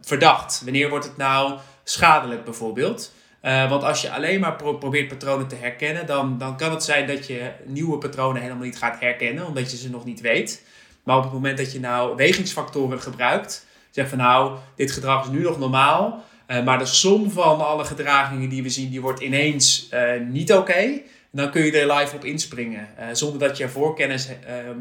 verdacht? 0.00 0.60
Wanneer 0.64 0.88
wordt 0.88 1.04
het 1.04 1.16
nou 1.16 1.58
schadelijk 1.84 2.44
bijvoorbeeld? 2.44 3.12
Uh, 3.42 3.70
want 3.70 3.82
als 3.84 4.02
je 4.02 4.10
alleen 4.10 4.40
maar 4.40 4.56
pro 4.56 4.74
probeert 4.74 5.08
patronen 5.08 5.48
te 5.48 5.54
herkennen, 5.54 6.06
dan, 6.06 6.38
dan 6.38 6.56
kan 6.56 6.70
het 6.70 6.84
zijn 6.84 7.06
dat 7.06 7.26
je 7.26 7.50
nieuwe 7.64 7.98
patronen 7.98 8.42
helemaal 8.42 8.64
niet 8.64 8.78
gaat 8.78 9.00
herkennen, 9.00 9.46
omdat 9.46 9.70
je 9.70 9.76
ze 9.76 9.90
nog 9.90 10.04
niet 10.04 10.20
weet. 10.20 10.64
Maar 11.02 11.16
op 11.16 11.22
het 11.22 11.32
moment 11.32 11.58
dat 11.58 11.72
je 11.72 11.80
nou 11.80 12.16
wegingsfactoren 12.16 13.00
gebruikt, 13.00 13.66
zeg 13.90 14.08
van 14.08 14.18
nou, 14.18 14.58
dit 14.76 14.92
gedrag 14.92 15.24
is 15.24 15.30
nu 15.30 15.42
nog 15.42 15.58
normaal, 15.58 16.24
uh, 16.48 16.64
maar 16.64 16.78
de 16.78 16.86
som 16.86 17.30
van 17.30 17.66
alle 17.66 17.84
gedragingen 17.84 18.48
die 18.48 18.62
we 18.62 18.68
zien, 18.68 18.90
die 18.90 19.00
wordt 19.00 19.20
ineens 19.20 19.88
uh, 19.94 20.00
niet 20.28 20.52
oké. 20.52 21.00
Dan 21.30 21.50
kun 21.50 21.64
je 21.64 21.80
er 21.80 21.94
live 21.94 22.16
op 22.16 22.24
inspringen. 22.24 22.88
Uh, 22.98 23.04
zonder 23.12 23.48
dat 23.48 23.56
je 23.56 23.68
voorkennis 23.68 24.28
ehm, 24.46 24.78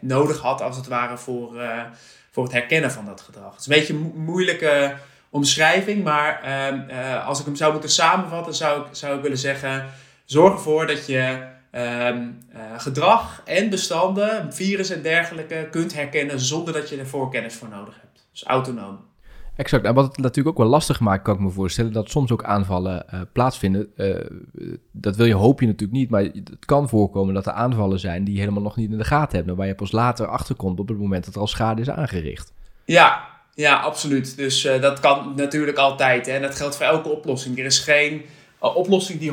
nodig 0.00 0.38
had, 0.38 0.60
als 0.60 0.76
het 0.76 0.86
ware, 0.86 1.18
voor, 1.18 1.52
voor 2.30 2.44
het 2.44 2.52
herkennen 2.52 2.92
van 2.92 3.04
dat 3.04 3.20
gedrag. 3.20 3.50
Het 3.50 3.60
is 3.60 3.66
een 3.66 3.78
beetje 3.78 3.92
een 3.94 4.12
moeilijke 4.24 4.94
omschrijving, 5.30 6.04
maar 6.04 6.42
ehm, 6.42 7.18
als 7.18 7.38
ik 7.40 7.44
hem 7.44 7.56
zou 7.56 7.72
moeten 7.72 7.90
samenvatten, 7.90 8.54
zou 8.54 8.80
ik, 8.80 8.86
zou 8.90 9.16
ik 9.16 9.22
willen 9.22 9.38
zeggen: 9.38 9.86
zorg 10.24 10.52
ervoor 10.52 10.86
dat 10.86 11.06
je 11.06 11.46
ehm, 11.70 12.28
gedrag 12.76 13.42
en 13.44 13.70
bestanden, 13.70 14.52
virus 14.52 14.90
en 14.90 15.02
dergelijke, 15.02 15.68
kunt 15.70 15.94
herkennen 15.94 16.40
zonder 16.40 16.74
dat 16.74 16.88
je 16.88 16.98
er 16.98 17.06
voorkennis 17.06 17.54
voor 17.54 17.68
nodig 17.68 17.94
hebt. 18.00 18.26
Dus 18.32 18.44
autonoom. 18.44 19.11
Exact. 19.56 19.84
En 19.84 19.94
wat 19.94 20.04
het 20.04 20.16
natuurlijk 20.16 20.48
ook 20.48 20.62
wel 20.62 20.72
lastig 20.72 21.00
maakt, 21.00 21.22
kan 21.22 21.34
ik 21.34 21.40
me 21.40 21.50
voorstellen, 21.50 21.92
dat 21.92 22.10
soms 22.10 22.30
ook 22.30 22.44
aanvallen 22.44 23.06
uh, 23.14 23.20
plaatsvinden. 23.32 23.88
Uh, 23.96 24.16
dat 24.92 25.16
wil 25.16 25.26
je, 25.26 25.34
hoop 25.34 25.60
je 25.60 25.66
natuurlijk 25.66 25.98
niet, 25.98 26.10
maar 26.10 26.22
het 26.22 26.64
kan 26.64 26.88
voorkomen 26.88 27.34
dat 27.34 27.46
er 27.46 27.52
aanvallen 27.52 28.00
zijn 28.00 28.24
die 28.24 28.34
je 28.34 28.40
helemaal 28.40 28.62
nog 28.62 28.76
niet 28.76 28.90
in 28.90 28.98
de 28.98 29.04
gaten 29.04 29.36
hebt. 29.36 29.56
Waar 29.56 29.66
je 29.66 29.74
pas 29.74 29.92
later 29.92 30.26
achterkomt 30.26 30.80
op 30.80 30.88
het 30.88 30.98
moment 30.98 31.24
dat 31.24 31.34
er 31.34 31.40
al 31.40 31.46
schade 31.46 31.80
is 31.80 31.90
aangericht. 31.90 32.52
Ja, 32.84 33.28
ja 33.54 33.80
absoluut. 33.80 34.36
Dus 34.36 34.64
uh, 34.64 34.80
dat 34.80 35.00
kan 35.00 35.32
natuurlijk 35.36 35.78
altijd. 35.78 36.26
Hè. 36.26 36.32
En 36.32 36.42
dat 36.42 36.54
geldt 36.54 36.76
voor 36.76 36.86
elke 36.86 37.08
oplossing. 37.08 37.58
Er 37.58 37.64
is 37.64 37.78
geen 37.78 38.22
oplossing 38.58 39.18
die 39.18 39.32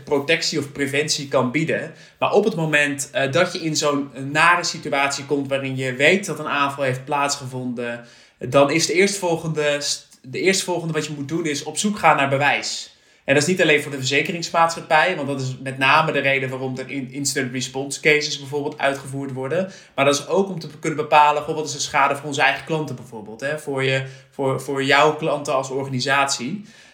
100% 0.00 0.02
protectie 0.04 0.58
of 0.58 0.72
preventie 0.72 1.28
kan 1.28 1.50
bieden. 1.50 1.92
Maar 2.18 2.32
op 2.32 2.44
het 2.44 2.54
moment 2.54 3.10
dat 3.30 3.52
je 3.52 3.58
in 3.58 3.76
zo'n 3.76 4.10
nare 4.30 4.64
situatie 4.64 5.24
komt 5.24 5.48
waarin 5.48 5.76
je 5.76 5.94
weet 5.94 6.26
dat 6.26 6.38
een 6.38 6.48
aanval 6.48 6.84
heeft 6.84 7.04
plaatsgevonden 7.04 8.04
dan 8.38 8.70
is 8.70 8.86
de 8.86 8.92
eerstvolgende, 8.92 9.80
de 10.22 10.40
eerstvolgende 10.40 10.92
wat 10.92 11.06
je 11.06 11.12
moet 11.16 11.28
doen 11.28 11.46
is 11.46 11.62
op 11.62 11.78
zoek 11.78 11.98
gaan 11.98 12.16
naar 12.16 12.28
bewijs. 12.28 12.96
En 13.28 13.34
dat 13.34 13.42
is 13.42 13.48
niet 13.48 13.62
alleen 13.62 13.82
voor 13.82 13.90
de 13.90 13.96
verzekeringsmaatschappij, 13.96 15.16
want 15.16 15.28
dat 15.28 15.40
is 15.40 15.56
met 15.62 15.78
name 15.78 16.12
de 16.12 16.18
reden 16.18 16.48
waarom 16.48 16.78
er 16.78 16.90
incident 16.90 17.52
response 17.52 18.00
cases 18.00 18.38
bijvoorbeeld 18.38 18.78
uitgevoerd 18.78 19.32
worden. 19.32 19.72
Maar 19.94 20.04
dat 20.04 20.14
is 20.14 20.26
ook 20.28 20.48
om 20.48 20.58
te 20.58 20.68
kunnen 20.78 20.98
bepalen, 20.98 21.54
wat 21.54 21.66
is 21.66 21.72
de 21.72 21.78
schade 21.78 22.16
voor 22.16 22.26
onze 22.26 22.42
eigen 22.42 22.64
klanten 22.64 22.96
bijvoorbeeld. 22.96 23.40
Hè? 23.40 23.58
Voor, 23.58 23.84
je, 23.84 24.04
voor, 24.30 24.60
voor 24.60 24.84
jouw 24.84 25.14
klanten 25.16 25.54
als 25.54 25.70
organisatie. 25.70 26.50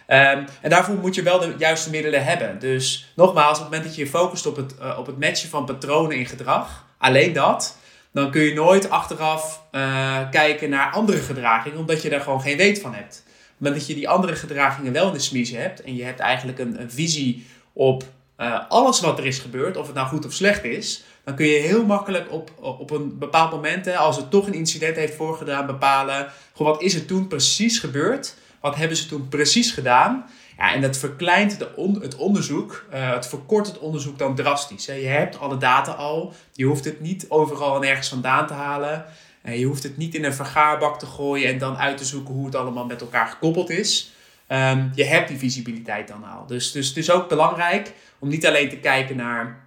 Um, 0.07 0.45
en 0.61 0.69
daarvoor 0.69 0.95
moet 0.95 1.15
je 1.15 1.23
wel 1.23 1.39
de 1.39 1.55
juiste 1.57 1.89
middelen 1.89 2.23
hebben. 2.23 2.59
Dus 2.59 3.11
nogmaals, 3.15 3.57
op 3.57 3.63
het 3.63 3.63
moment 3.63 3.83
dat 3.83 3.95
je 3.95 4.03
je 4.03 4.09
focust 4.09 4.45
op 4.45 4.55
het, 4.55 4.75
uh, 4.81 4.97
op 4.99 5.05
het 5.05 5.19
matchen 5.19 5.49
van 5.49 5.65
patronen 5.65 6.17
in 6.17 6.25
gedrag, 6.25 6.85
alleen 6.97 7.33
dat, 7.33 7.77
dan 8.15 8.31
kun 8.31 8.41
je 8.41 8.53
nooit 8.53 8.89
achteraf 8.89 9.61
uh, 9.71 10.29
kijken 10.31 10.69
naar 10.69 10.91
andere 10.91 11.17
gedragingen, 11.17 11.77
omdat 11.77 12.01
je 12.01 12.09
daar 12.09 12.21
gewoon 12.21 12.41
geen 12.41 12.57
weet 12.57 12.79
van 12.81 12.93
hebt. 12.93 13.23
Maar 13.57 13.73
dat 13.73 13.87
je 13.87 13.93
die 13.93 14.09
andere 14.09 14.35
gedragingen 14.35 14.93
wel 14.93 15.07
in 15.07 15.13
de 15.13 15.19
smiezen 15.19 15.61
hebt 15.61 15.81
en 15.81 15.95
je 15.95 16.03
hebt 16.03 16.19
eigenlijk 16.19 16.59
een, 16.59 16.81
een 16.81 16.91
visie 16.91 17.45
op 17.73 18.03
uh, 18.37 18.59
alles 18.69 18.99
wat 18.99 19.19
er 19.19 19.25
is 19.25 19.39
gebeurd, 19.39 19.77
of 19.77 19.85
het 19.85 19.95
nou 19.95 20.07
goed 20.07 20.25
of 20.25 20.33
slecht 20.33 20.63
is, 20.63 21.03
dan 21.23 21.35
kun 21.35 21.45
je 21.45 21.59
heel 21.59 21.85
makkelijk 21.85 22.31
op, 22.31 22.51
op 22.59 22.91
een 22.91 23.17
bepaald 23.17 23.51
moment, 23.51 23.95
als 23.95 24.15
het 24.15 24.31
toch 24.31 24.47
een 24.47 24.53
incident 24.53 24.95
heeft 24.95 25.15
voorgedaan, 25.15 25.65
bepalen, 25.65 26.27
goh, 26.53 26.67
wat 26.67 26.81
is 26.81 26.95
er 26.95 27.05
toen 27.05 27.27
precies 27.27 27.79
gebeurd? 27.79 28.35
Wat 28.59 28.75
hebben 28.75 28.97
ze 28.97 29.05
toen 29.05 29.27
precies 29.27 29.71
gedaan? 29.71 30.25
Ja, 30.57 30.73
en 30.73 30.81
dat 30.81 30.97
verkleint 30.97 31.59
de 31.59 31.97
het 32.01 32.15
onderzoek, 32.15 32.85
uh, 32.93 33.13
het 33.13 33.27
verkort 33.27 33.67
het 33.67 33.79
onderzoek 33.79 34.17
dan 34.17 34.35
drastisch. 34.35 34.87
Hè. 34.87 34.93
Je 34.93 35.07
hebt 35.07 35.39
alle 35.39 35.57
data 35.57 35.91
al, 35.91 36.33
je 36.53 36.65
hoeft 36.65 36.85
het 36.85 37.01
niet 37.01 37.25
overal 37.29 37.75
en 37.75 37.89
ergens 37.89 38.09
vandaan 38.09 38.47
te 38.47 38.53
halen. 38.53 39.05
je 39.43 39.65
hoeft 39.65 39.83
het 39.83 39.97
niet 39.97 40.15
in 40.15 40.23
een 40.23 40.33
vergaarbak 40.33 40.99
te 40.99 41.05
gooien 41.05 41.49
en 41.49 41.57
dan 41.57 41.77
uit 41.77 41.97
te 41.97 42.05
zoeken 42.05 42.33
hoe 42.33 42.45
het 42.45 42.55
allemaal 42.55 42.85
met 42.85 43.01
elkaar 43.01 43.27
gekoppeld 43.27 43.69
is. 43.69 44.13
Ehm, 44.47 44.87
je 44.93 45.03
hebt 45.03 45.27
die 45.27 45.37
visibiliteit 45.37 46.07
dan 46.07 46.23
al. 46.23 46.45
Dus, 46.45 46.71
dus 46.71 46.87
het 46.87 46.97
is 46.97 47.11
ook 47.11 47.29
belangrijk 47.29 47.93
om 48.19 48.29
niet 48.29 48.47
alleen 48.47 48.69
te 48.69 48.77
kijken 48.77 49.15
naar 49.15 49.65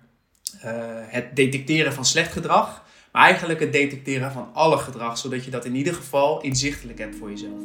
eh, 0.61 0.73
het 1.07 1.37
detecteren 1.37 1.93
van 1.93 2.05
slecht 2.05 2.33
gedrag, 2.33 2.85
maar 3.13 3.23
eigenlijk 3.23 3.61
het 3.61 3.73
detecteren 3.73 4.33
van 4.33 4.51
alle 4.53 4.79
gedrag, 4.79 5.19
zodat 5.19 5.45
je 5.45 5.51
dat 5.51 5.65
in 5.65 5.75
ieder 5.75 5.95
geval 5.95 6.41
inzichtelijk 6.41 6.99
hebt 6.99 7.17
voor 7.17 7.31
jezelf. 7.31 7.61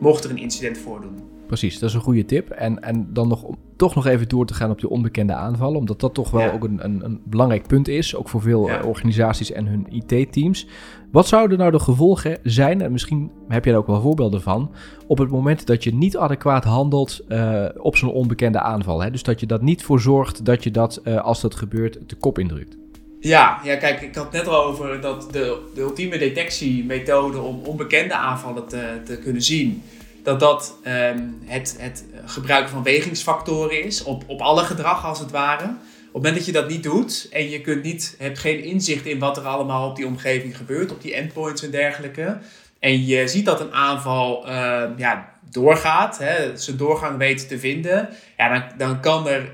Mocht 0.00 0.24
er 0.24 0.30
een 0.30 0.38
incident 0.38 0.78
voordoen. 0.78 1.29
Precies, 1.50 1.78
dat 1.78 1.88
is 1.88 1.94
een 1.94 2.00
goede 2.00 2.24
tip. 2.24 2.50
En, 2.50 2.82
en 2.82 3.06
dan 3.12 3.28
nog, 3.28 3.44
toch 3.76 3.94
nog 3.94 4.06
even 4.06 4.28
door 4.28 4.46
te 4.46 4.54
gaan 4.54 4.70
op 4.70 4.80
die 4.80 4.88
onbekende 4.88 5.34
aanvallen, 5.34 5.78
omdat 5.78 6.00
dat 6.00 6.14
toch 6.14 6.30
wel 6.30 6.52
ook 6.52 6.64
een, 6.64 6.84
een, 6.84 7.04
een, 7.04 7.20
belangrijk 7.24 7.66
punt 7.66 7.88
is, 7.88 8.16
ook 8.16 8.28
voor 8.28 8.42
veel 8.42 8.70
organisaties 8.84 9.52
en 9.52 9.66
hun 9.66 9.86
IT-teams. 9.90 10.66
Wat 11.12 11.26
zouden 11.28 11.58
nou 11.58 11.70
de 11.70 11.78
gevolgen 11.78 12.38
zijn, 12.42 12.80
en 12.80 12.92
misschien 12.92 13.30
heb 13.48 13.64
je 13.64 13.70
daar 13.70 13.80
ook 13.80 13.86
wel 13.86 14.00
voorbeelden 14.00 14.42
van, 14.42 14.70
op 15.06 15.18
het 15.18 15.30
moment 15.30 15.66
dat 15.66 15.84
je 15.84 15.94
niet 15.94 16.16
adequaat 16.16 16.64
handelt 16.64 17.20
uh, 17.28 17.64
op 17.76 17.96
zo'n 17.96 18.12
onbekende 18.12 18.60
aanval? 18.60 19.02
Hè? 19.02 19.10
Dus 19.10 19.22
dat 19.22 19.40
je 19.40 19.46
dat 19.46 19.62
niet 19.62 19.82
voor 19.82 20.00
zorgt 20.00 20.44
dat 20.44 20.64
je 20.64 20.70
dat, 20.70 21.00
uh, 21.04 21.20
als 21.20 21.40
dat 21.40 21.54
gebeurt, 21.54 21.98
de 22.06 22.16
kop 22.16 22.38
indrukt. 22.38 22.76
Ja, 23.20 23.60
ja, 23.64 23.76
kijk, 23.76 24.00
ik 24.00 24.14
had 24.14 24.24
het 24.24 24.32
net 24.32 24.48
al 24.48 24.64
over 24.64 25.00
dat 25.00 25.28
de, 25.32 25.58
de 25.74 25.80
ultieme 25.80 26.18
detectiemethode 26.18 27.38
om 27.38 27.60
onbekende 27.64 28.14
aanvallen 28.14 28.68
te, 28.68 29.00
te 29.04 29.18
kunnen 29.18 29.42
zien, 29.42 29.82
dat 30.22 30.40
dat 30.40 30.76
um, 30.86 31.38
het, 31.44 31.76
het 31.78 32.04
gebruiken 32.24 32.70
van 32.70 32.82
wegingsfactoren 32.82 33.84
is, 33.84 34.02
op, 34.02 34.24
op 34.26 34.40
alle 34.40 34.62
gedrag 34.62 35.04
als 35.04 35.18
het 35.18 35.30
ware. 35.30 35.64
Op 35.64 36.22
het 36.22 36.22
moment 36.22 36.34
dat 36.34 36.46
je 36.46 36.52
dat 36.52 36.68
niet 36.68 36.82
doet 36.82 37.28
en 37.30 37.50
je 37.50 37.60
kunt 37.60 37.82
niet, 37.82 38.14
hebt 38.18 38.38
geen 38.38 38.62
inzicht 38.62 39.06
in 39.06 39.18
wat 39.18 39.36
er 39.36 39.46
allemaal 39.46 39.88
op 39.88 39.96
die 39.96 40.06
omgeving 40.06 40.56
gebeurt, 40.56 40.92
op 40.92 41.02
die 41.02 41.14
endpoints 41.14 41.62
en 41.62 41.70
dergelijke, 41.70 42.38
en 42.78 43.06
je 43.06 43.28
ziet 43.28 43.44
dat 43.44 43.60
een 43.60 43.72
aanval 43.72 44.48
uh, 44.48 44.82
ja, 44.96 45.32
doorgaat, 45.50 46.18
hè, 46.18 46.56
zijn 46.56 46.76
doorgang 46.76 47.18
weet 47.18 47.48
te 47.48 47.58
vinden, 47.58 48.08
ja, 48.36 48.48
dan, 48.48 48.62
dan 48.78 49.00
kan 49.00 49.28
er. 49.28 49.50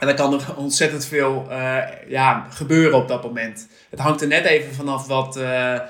En 0.00 0.06
dan 0.06 0.14
kan 0.14 0.32
er 0.34 0.56
ontzettend 0.56 1.04
veel 1.04 1.46
uh, 1.50 1.78
ja, 2.08 2.46
gebeuren 2.50 2.98
op 2.98 3.08
dat 3.08 3.22
moment. 3.22 3.68
Het 3.90 4.00
hangt 4.00 4.20
er 4.20 4.28
net 4.28 4.44
even 4.44 4.74
vanaf 4.74 5.06
wat, 5.06 5.36
uh, 5.36 5.80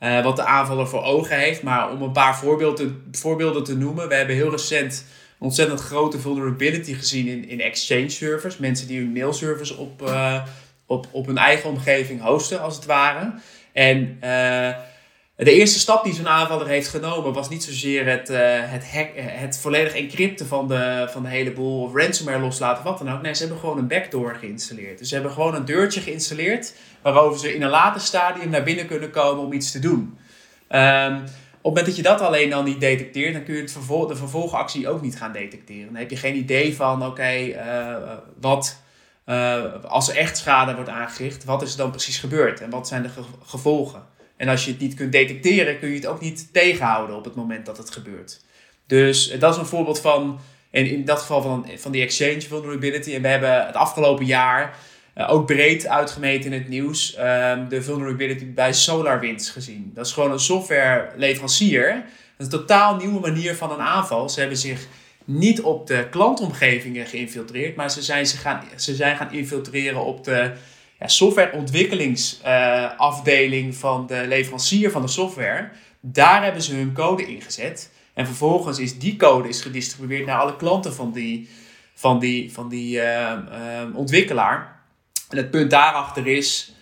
uh, 0.00 0.24
wat 0.24 0.36
de 0.36 0.44
aanvaller 0.44 0.88
voor 0.88 1.02
ogen 1.02 1.38
heeft. 1.38 1.62
Maar 1.62 1.90
om 1.90 2.02
een 2.02 2.12
paar 2.12 2.36
voorbeelden, 2.38 3.04
voorbeelden 3.12 3.64
te 3.64 3.76
noemen. 3.76 4.08
We 4.08 4.14
hebben 4.14 4.36
heel 4.36 4.50
recent 4.50 5.04
een 5.38 5.46
ontzettend 5.46 5.80
grote 5.80 6.18
vulnerability 6.18 6.94
gezien 6.94 7.26
in, 7.26 7.48
in 7.48 7.60
Exchange 7.60 8.08
servers. 8.08 8.56
Mensen 8.56 8.86
die 8.86 8.98
hun 8.98 9.12
mailservers 9.12 9.76
op, 9.76 10.12
op, 10.86 11.06
op 11.10 11.26
hun 11.26 11.38
eigen 11.38 11.70
omgeving 11.70 12.22
hosten, 12.22 12.60
als 12.60 12.76
het 12.76 12.84
ware. 12.84 13.32
En 13.72 14.18
de 15.36 15.52
eerste 15.52 15.78
stap 15.78 16.04
die 16.04 16.14
zo'n 16.14 16.28
aanvaller 16.28 16.66
heeft 16.66 16.88
genomen 16.88 17.32
was 17.32 17.48
niet 17.48 17.64
zozeer 17.64 18.06
het, 18.06 18.28
het, 18.70 18.90
hack, 18.90 19.14
eh, 19.14 19.24
het 19.26 19.58
volledig 19.58 19.94
encrypten 19.94 20.46
van 20.46 20.68
de, 20.68 21.08
van 21.10 21.22
de 21.22 21.28
hele 21.28 21.52
boel 21.52 21.82
of 21.82 21.94
ransomware 21.94 22.38
loslaten, 22.38 22.84
wat 22.84 22.98
dan 22.98 23.10
ook. 23.10 23.22
Nee, 23.22 23.34
ze 23.34 23.42
hebben 23.42 23.58
gewoon 23.58 23.78
een 23.78 23.88
backdoor 23.88 24.34
geïnstalleerd. 24.34 24.98
Dus 24.98 25.08
ze 25.08 25.14
hebben 25.14 25.32
gewoon 25.32 25.54
een 25.54 25.64
deurtje 25.64 26.00
geïnstalleerd 26.00 26.74
waarover 27.12 27.38
ze 27.38 27.54
in 27.54 27.62
een 27.62 27.70
later 27.70 28.00
stadium 28.00 28.50
naar 28.50 28.62
binnen 28.62 28.86
kunnen 28.86 29.10
komen 29.10 29.44
om 29.44 29.52
iets 29.52 29.70
te 29.70 29.78
doen. 29.78 30.18
Um, 30.70 31.14
op 31.16 31.74
het 31.74 31.84
moment 31.84 31.86
dat 31.86 31.96
je 31.96 32.02
dat 32.02 32.20
alleen 32.20 32.50
dan 32.50 32.64
niet 32.64 32.80
detecteert, 32.80 33.32
dan 33.32 33.44
kun 33.44 33.54
je 33.54 33.60
het 33.60 34.08
de 34.08 34.16
vervolgactie 34.16 34.88
ook 34.88 35.02
niet 35.02 35.18
gaan 35.18 35.32
detecteren. 35.32 35.86
Dan 35.86 35.96
heb 35.96 36.10
je 36.10 36.16
geen 36.16 36.36
idee 36.36 36.76
van, 36.76 37.06
oké, 37.06 37.32
uh, 37.32 37.96
wat 38.40 38.82
uh, 39.26 39.64
als 39.84 40.08
er 40.08 40.16
echt 40.16 40.36
schade 40.36 40.74
wordt 40.74 40.88
aangericht, 40.88 41.44
wat 41.44 41.62
is 41.62 41.72
er 41.72 41.78
dan 41.78 41.90
precies 41.90 42.18
gebeurd 42.18 42.60
en 42.60 42.70
wat 42.70 42.88
zijn 42.88 43.02
de 43.02 43.08
ge 43.08 43.20
gevolgen? 43.44 44.02
En 44.36 44.48
als 44.48 44.64
je 44.64 44.70
het 44.70 44.80
niet 44.80 44.94
kunt 44.94 45.12
detecteren, 45.12 45.78
kun 45.78 45.88
je 45.88 45.94
het 45.94 46.06
ook 46.06 46.20
niet 46.20 46.52
tegenhouden 46.52 47.16
op 47.16 47.24
het 47.24 47.34
moment 47.34 47.66
dat 47.66 47.76
het 47.76 47.90
gebeurt. 47.90 48.44
Dus 48.86 49.28
eh, 49.28 49.40
dat 49.40 49.54
is 49.54 49.60
een 49.60 49.66
voorbeeld 49.66 50.00
van, 50.00 50.38
en 50.70 50.86
in 50.86 51.04
dat 51.04 51.20
geval 51.20 51.42
van, 51.42 51.66
van 51.76 51.92
die 51.92 52.02
exchange 52.02 52.40
vulnerability. 52.40 53.14
En 53.14 53.22
we 53.22 53.28
hebben 53.28 53.66
het 53.66 53.74
afgelopen 53.74 54.24
jaar 54.24 54.76
uh, 55.16 55.32
ook 55.32 55.46
breed 55.46 55.86
uitgemeten 55.86 56.52
in 56.52 56.58
het 56.58 56.68
nieuws 56.68 57.16
um, 57.18 57.68
de 57.68 57.82
vulnerability 57.82 58.52
bij 58.52 58.72
SolarWinds 58.72 59.50
gezien. 59.50 59.90
Dat 59.94 60.06
is 60.06 60.12
gewoon 60.12 60.32
een 60.32 60.40
softwareleverancier. 60.40 62.04
Een 62.36 62.48
totaal 62.48 62.96
nieuwe 62.96 63.20
manier 63.20 63.54
van 63.54 63.72
een 63.72 63.80
aanval. 63.80 64.28
Ze 64.28 64.40
hebben 64.40 64.58
zich 64.58 64.86
niet 65.24 65.60
op 65.60 65.86
de 65.86 66.06
klantomgevingen 66.10 67.06
geïnfiltreerd, 67.06 67.76
maar 67.76 67.90
ze 67.90 68.02
zijn, 68.02 68.26
ze 68.26 68.36
gaan, 68.36 68.62
ze 68.76 68.94
zijn 68.94 69.16
gaan 69.16 69.32
infiltreren 69.32 70.04
op 70.04 70.24
de 70.24 70.52
ja, 70.98 71.08
softwareontwikkelingsafdeling 71.08 73.72
uh, 73.72 73.78
van 73.78 74.06
de 74.06 74.24
leverancier 74.26 74.90
van 74.90 75.02
de 75.02 75.08
software. 75.08 75.68
Daar 76.00 76.44
hebben 76.44 76.62
ze 76.62 76.74
hun 76.74 76.92
code 76.92 77.26
ingezet. 77.26 77.90
En 78.14 78.26
vervolgens 78.26 78.78
is 78.78 78.98
die 78.98 79.16
code 79.16 79.48
is 79.48 79.60
gedistribueerd 79.60 80.26
naar 80.26 80.40
alle 80.40 80.56
klanten 80.56 80.94
van 80.94 81.12
die, 81.12 81.48
van 81.94 82.18
die, 82.18 82.52
van 82.52 82.68
die 82.68 82.96
uh, 82.96 83.02
uh, 83.02 83.40
ontwikkelaar. 83.94 84.75
En 85.28 85.36
het 85.36 85.50
punt 85.50 85.70
daarachter 85.70 86.26
is, 86.26 86.72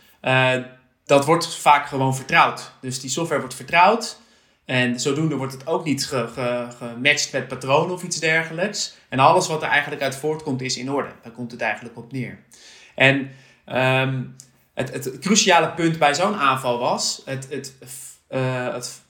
dat 1.05 1.25
wordt 1.25 1.57
vaak 1.57 1.87
gewoon 1.87 2.17
vertrouwd. 2.17 2.73
Dus 2.81 3.01
die 3.01 3.11
software 3.11 3.41
wordt 3.41 3.55
vertrouwd. 3.55 4.19
En 4.65 5.01
zodoende 5.01 5.37
wordt 5.37 5.53
het 5.53 5.67
ook 5.67 5.85
niet 5.85 6.07
ge, 6.07 6.29
ge, 6.35 6.67
gematcht 6.79 7.33
met 7.33 7.49
patronen 7.49 7.95
of 7.95 8.03
iets 8.03 8.19
dergelijks. 8.19 8.97
En 9.09 9.19
alles 9.19 9.47
wat 9.47 9.63
er 9.63 9.69
eigenlijk 9.69 10.03
uit 10.03 10.17
voortkomt 10.17 10.61
is 10.61 10.77
in 10.77 10.91
orde. 10.91 11.11
Daar 11.23 11.33
komt 11.33 11.51
het 11.51 11.61
eigenlijk 11.61 11.97
op 11.97 12.13
neer. 12.13 12.39
En 12.95 13.31
Um, 13.67 14.37
het, 14.75 14.93
het, 14.93 15.19
cruciale 15.19 15.71
punt 15.71 15.99
bij 15.99 16.15
zo'n 16.15 16.35
aanval 16.35 16.79
was, 16.79 17.23
het, 17.25 17.47
het, 17.51 17.75
uh, 18.31 18.73
het, 18.73 19.03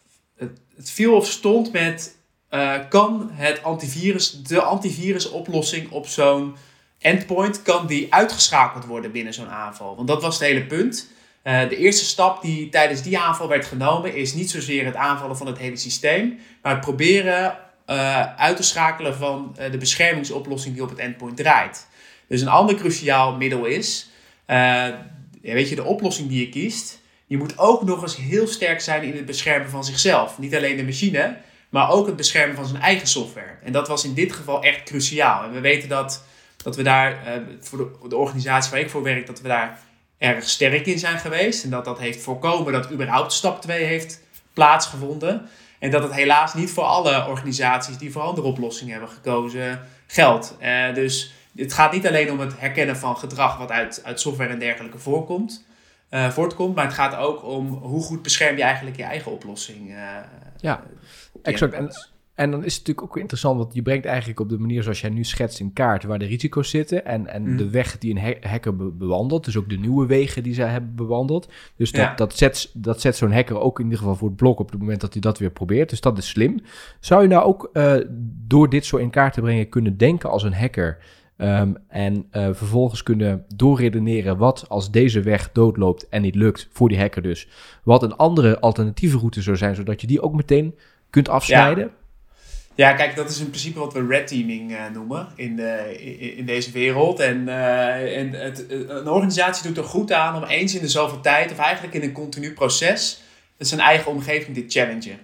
het, 0.77 0.91
viel 0.91 1.15
of 1.15 1.27
stond 1.27 1.73
met, 1.73 2.17
uh, 2.51 2.75
kan 2.89 3.31
het 3.33 3.63
antivirus, 3.63 4.43
de 4.43 4.63
antivirusoplossing 4.63 5.91
op 5.91 6.07
zo'n 6.07 6.57
endpoint, 7.05 7.63
kan 7.63 7.87
die 7.87 8.15
uitgeschakeld 8.15 8.85
worden 8.85 9.13
binnen 9.13 9.35
zo'n 9.35 9.51
aanval? 9.51 9.97
Want 9.97 10.09
dat 10.09 10.23
was 10.23 10.39
het 10.39 10.49
hele 10.49 10.65
punt. 10.65 11.13
Uh, 11.45 11.69
de 11.69 11.77
eerste 11.77 12.05
stap 12.05 12.43
die 12.43 12.69
tijdens 12.69 13.03
die 13.03 13.19
aanval 13.19 13.49
werd 13.49 13.67
genomen, 13.67 14.15
is 14.15 14.35
niet 14.35 14.51
zozeer 14.51 14.85
het 14.85 14.97
aanvallen 14.97 15.37
van 15.37 15.47
het 15.47 15.59
hele 15.59 15.77
systeem, 15.77 16.39
maar 16.63 16.73
het 16.73 16.81
proberen 16.81 17.59
uit 18.37 18.57
te 18.57 18.63
schakelen 18.63 19.17
van 19.17 19.57
de 19.71 19.79
beschermingsoplossing 19.79 20.75
die 20.75 20.83
op 20.83 20.89
het 20.89 20.99
endpoint 20.99 21.37
draait. 21.37 21.87
Dus 22.29 22.41
een 22.41 22.49
ander 22.49 22.75
cruciaal 22.75 23.37
middel 23.37 23.65
is 23.65 24.09
weet 25.53 25.69
je, 25.69 25.75
de 25.75 25.85
oplossing 25.85 26.29
die 26.29 26.41
je 26.41 26.49
kiest, 26.49 27.01
je 27.27 27.37
moet 27.37 27.59
ook 27.59 27.83
nog 27.83 28.03
eens 28.03 28.17
heel 28.17 28.47
sterk 28.47 28.81
zijn 28.81 29.03
in 29.03 29.17
het 29.17 29.27
beschermen 29.27 29.71
van 29.71 29.85
zichzelf. 29.85 30.39
Niet 30.39 30.55
alleen 30.55 30.77
de 30.77 30.85
machine, 30.85 31.37
maar 31.69 31.91
ook 31.91 32.07
het 32.07 32.17
beschermen 32.17 32.57
van 32.57 32.67
zijn 32.67 32.83
eigen 32.83 33.07
software. 33.07 33.57
En 33.63 33.73
dat 33.73 33.89
was 33.89 34.05
in 34.05 34.15
dit 34.15 34.33
geval 34.33 34.63
echt 34.63 34.83
cruciaal. 34.83 35.45
En 35.45 35.53
we 35.53 35.61
weten 35.61 35.89
dat, 35.89 36.25
dat 36.65 36.77
we 36.77 36.83
daar, 36.83 37.13
uh, 37.13 37.33
voor 37.61 37.79
de, 37.79 38.09
de, 38.09 38.17
organisatie 38.17 38.71
waar 38.71 38.81
ik 38.81 38.91
voor 38.91 39.03
werk, 39.03 39.27
dat 39.27 39.41
we 39.41 39.49
daar 39.49 39.79
erg 40.19 40.49
sterk 40.49 40.87
in 40.87 40.99
zijn 40.99 41.19
geweest. 41.19 41.65
En 41.65 41.71
dat 41.71 41.85
dat 41.85 41.99
heeft 41.99 42.23
voorkomen 42.23 42.73
dat 42.73 42.91
überhaupt 42.91 43.33
stap 43.33 43.61
2 43.61 43.85
heeft 43.85 44.21
plaatsgevonden. 44.53 45.49
En 45.79 45.91
dat 45.91 46.03
het 46.03 46.13
helaas 46.13 46.55
niet 46.55 46.71
voor 46.71 46.85
alle 46.85 47.27
organisaties 47.27 47.99
die 47.99 48.13
voor 48.13 48.23
andere 48.23 48.47
oplossingen 48.47 48.93
hebben 48.93 49.11
gekozen 49.11 49.81
geldt. 50.07 50.57
Uh, 50.63 50.95
dus 50.95 51.35
het 51.57 51.73
gaat 51.73 51.93
niet 51.93 52.07
alleen 52.07 52.31
om 52.31 52.41
het 52.41 52.61
herkennen 52.61 52.97
van 52.97 53.17
gedrag 53.17 53.59
wat 53.59 53.71
uit, 53.71 54.01
uit 54.05 54.21
software 54.21 54.51
en 54.51 54.59
dergelijke 54.59 54.99
voorkomt, 54.99 55.67
uh, 56.11 56.31
voortkomt, 56.31 56.75
maar 56.75 56.85
het 56.85 56.95
gaat 56.95 57.17
ook 57.17 57.45
om 57.45 57.69
hoe 57.69 58.03
goed 58.03 58.23
bescherm 58.23 58.57
je 58.57 58.63
eigenlijk 58.63 58.97
je 58.97 59.03
eigen 59.03 59.33
oplossing. 59.33 59.91
Uh, 59.91 59.97
ja, 60.61 60.83
exact. 61.43 61.75
En, 61.75 61.91
en 62.35 62.51
dan 62.51 62.65
is 62.65 62.75
het 62.75 62.87
natuurlijk 62.87 63.07
ook 63.07 63.21
interessant, 63.21 63.59
want 63.59 63.75
je 63.75 63.83
brengt 63.83 64.07
eigenlijk 64.07 64.41
op 64.41 64.49
de 64.49 64.59
manier 64.59 64.83
zoals 64.83 65.01
jij 65.01 65.11
nu 65.11 65.25
schetst 65.25 65.61
in 65.61 65.73
kaart 65.73 66.05
waar 66.05 66.19
de 66.19 66.25
risico's 66.25 66.71
zitten 66.71 67.05
en, 67.05 67.27
en 67.27 67.51
mm. 67.51 67.57
de 67.57 67.71
weg 67.71 67.99
die 67.99 68.15
een 68.17 68.37
hacker 68.41 68.97
bewandelt, 68.97 69.45
dus 69.45 69.57
ook 69.57 69.69
de 69.69 69.77
nieuwe 69.77 70.07
wegen 70.07 70.43
die 70.43 70.55
zij 70.55 70.69
hebben 70.69 70.95
bewandeld. 70.95 71.53
Dus 71.77 71.93
dat, 71.93 72.01
ja. 72.01 72.15
dat 72.15 72.37
zet, 72.37 72.71
dat 72.73 73.01
zet 73.01 73.17
zo'n 73.17 73.33
hacker 73.33 73.61
ook 73.61 73.79
in 73.79 73.85
ieder 73.85 73.99
geval 73.99 74.17
voor 74.17 74.29
het 74.29 74.37
blok 74.37 74.59
op 74.59 74.71
het 74.71 74.81
moment 74.81 75.01
dat 75.01 75.13
hij 75.13 75.21
dat 75.21 75.39
weer 75.39 75.51
probeert. 75.51 75.91
Dus 75.91 76.01
dat 76.01 76.19
is 76.19 76.29
slim. 76.29 76.61
Zou 77.01 77.23
je 77.23 77.29
nou 77.29 77.45
ook 77.45 77.71
uh, 77.73 77.95
door 78.47 78.71
dit 78.71 78.85
zo 78.87 78.97
in 78.97 79.11
kaart 79.11 79.35
te 79.35 79.41
brengen 79.41 79.69
kunnen 79.69 79.97
denken 79.97 80.31
als 80.31 80.43
een 80.43 80.55
hacker? 80.55 80.99
Um, 81.39 81.77
en 81.89 82.15
uh, 82.33 82.49
vervolgens 82.53 83.03
kunnen 83.03 83.45
doorredeneren 83.57 84.37
wat 84.37 84.65
als 84.69 84.91
deze 84.91 85.21
weg 85.21 85.53
doodloopt 85.53 86.09
en 86.09 86.23
niet 86.23 86.35
lukt, 86.35 86.69
voor 86.73 86.89
die 86.89 86.99
hacker 86.99 87.23
dus, 87.23 87.49
wat 87.83 88.03
een 88.03 88.17
andere 88.17 88.61
alternatieve 88.61 89.19
route 89.19 89.43
zou 89.43 89.57
zijn, 89.57 89.75
zodat 89.75 90.01
je 90.01 90.07
die 90.07 90.23
ook 90.23 90.35
meteen 90.35 90.75
kunt 91.11 91.29
afsnijden. 91.29 91.85
Ja. 91.85 91.91
Ja 92.75 92.93
kijk, 92.93 93.17
dat 93.17 93.31
is 93.31 93.41
in 93.41 93.49
principe 93.49 93.79
wat 93.79 93.93
we 93.93 94.07
red 94.07 94.27
teaming 94.27 94.71
uh, 94.71 94.79
noemen 94.93 95.29
in, 95.37 95.59
in, 95.59 96.37
in, 96.37 96.47
deze 96.47 96.71
wereld. 96.71 97.21
En, 97.21 97.43
uh, 97.47 98.19
en 98.19 98.33
het, 98.33 98.65
een 98.69 99.09
organisatie 99.09 99.67
doet 99.67 99.77
er 99.77 99.85
goed 99.85 100.13
aan 100.13 100.37
om 100.37 100.45
eens 100.45 100.75
in 100.75 100.81
de 100.81 100.89
zoveel 100.89 101.21
tijd, 101.21 101.53
of 101.53 101.59
eigenlijk 101.59 101.95
in 101.95 102.03
een 102.03 102.13
continu 102.13 102.53
proces, 102.53 103.23
zijn 103.59 103.81
eigen 103.81 104.11
omgeving 104.11 104.57
te 104.57 104.65
challengen. 104.69 105.19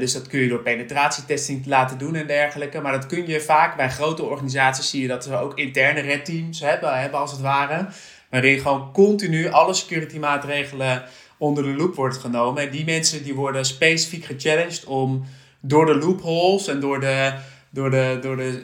Dus 0.00 0.12
dat 0.12 0.26
kun 0.26 0.40
je 0.40 0.48
door 0.48 0.62
penetratietesting 0.62 1.66
laten 1.66 1.98
doen 1.98 2.14
en 2.14 2.26
dergelijke. 2.26 2.80
Maar 2.80 2.92
dat 2.92 3.06
kun 3.06 3.26
je 3.26 3.40
vaak 3.40 3.76
bij 3.76 3.90
grote 3.90 4.22
organisaties 4.22 4.90
zie 4.90 5.02
je 5.02 5.08
dat 5.08 5.26
we 5.26 5.36
ook 5.36 5.58
interne 5.58 6.00
red 6.00 6.24
teams 6.24 6.60
hebben, 6.60 7.00
hebben 7.00 7.20
als 7.20 7.30
het 7.30 7.40
ware. 7.40 7.86
Waarin 8.30 8.60
gewoon 8.60 8.92
continu 8.92 9.48
alle 9.48 9.74
security 9.74 10.18
maatregelen 10.18 11.04
onder 11.38 11.64
de 11.64 11.74
loep 11.74 11.94
wordt 11.94 12.16
genomen. 12.16 12.62
En 12.62 12.70
die 12.70 12.84
mensen 12.84 13.22
die 13.22 13.34
worden 13.34 13.64
specifiek 13.64 14.24
gechallenged 14.24 14.84
om 14.84 15.24
door 15.60 15.86
de 15.86 15.94
loopholes 15.94 16.68
en 16.68 16.80
door 16.80 17.00
de, 17.00 17.32
door 17.70 17.90
de, 17.90 18.18
door 18.22 18.36
de 18.36 18.62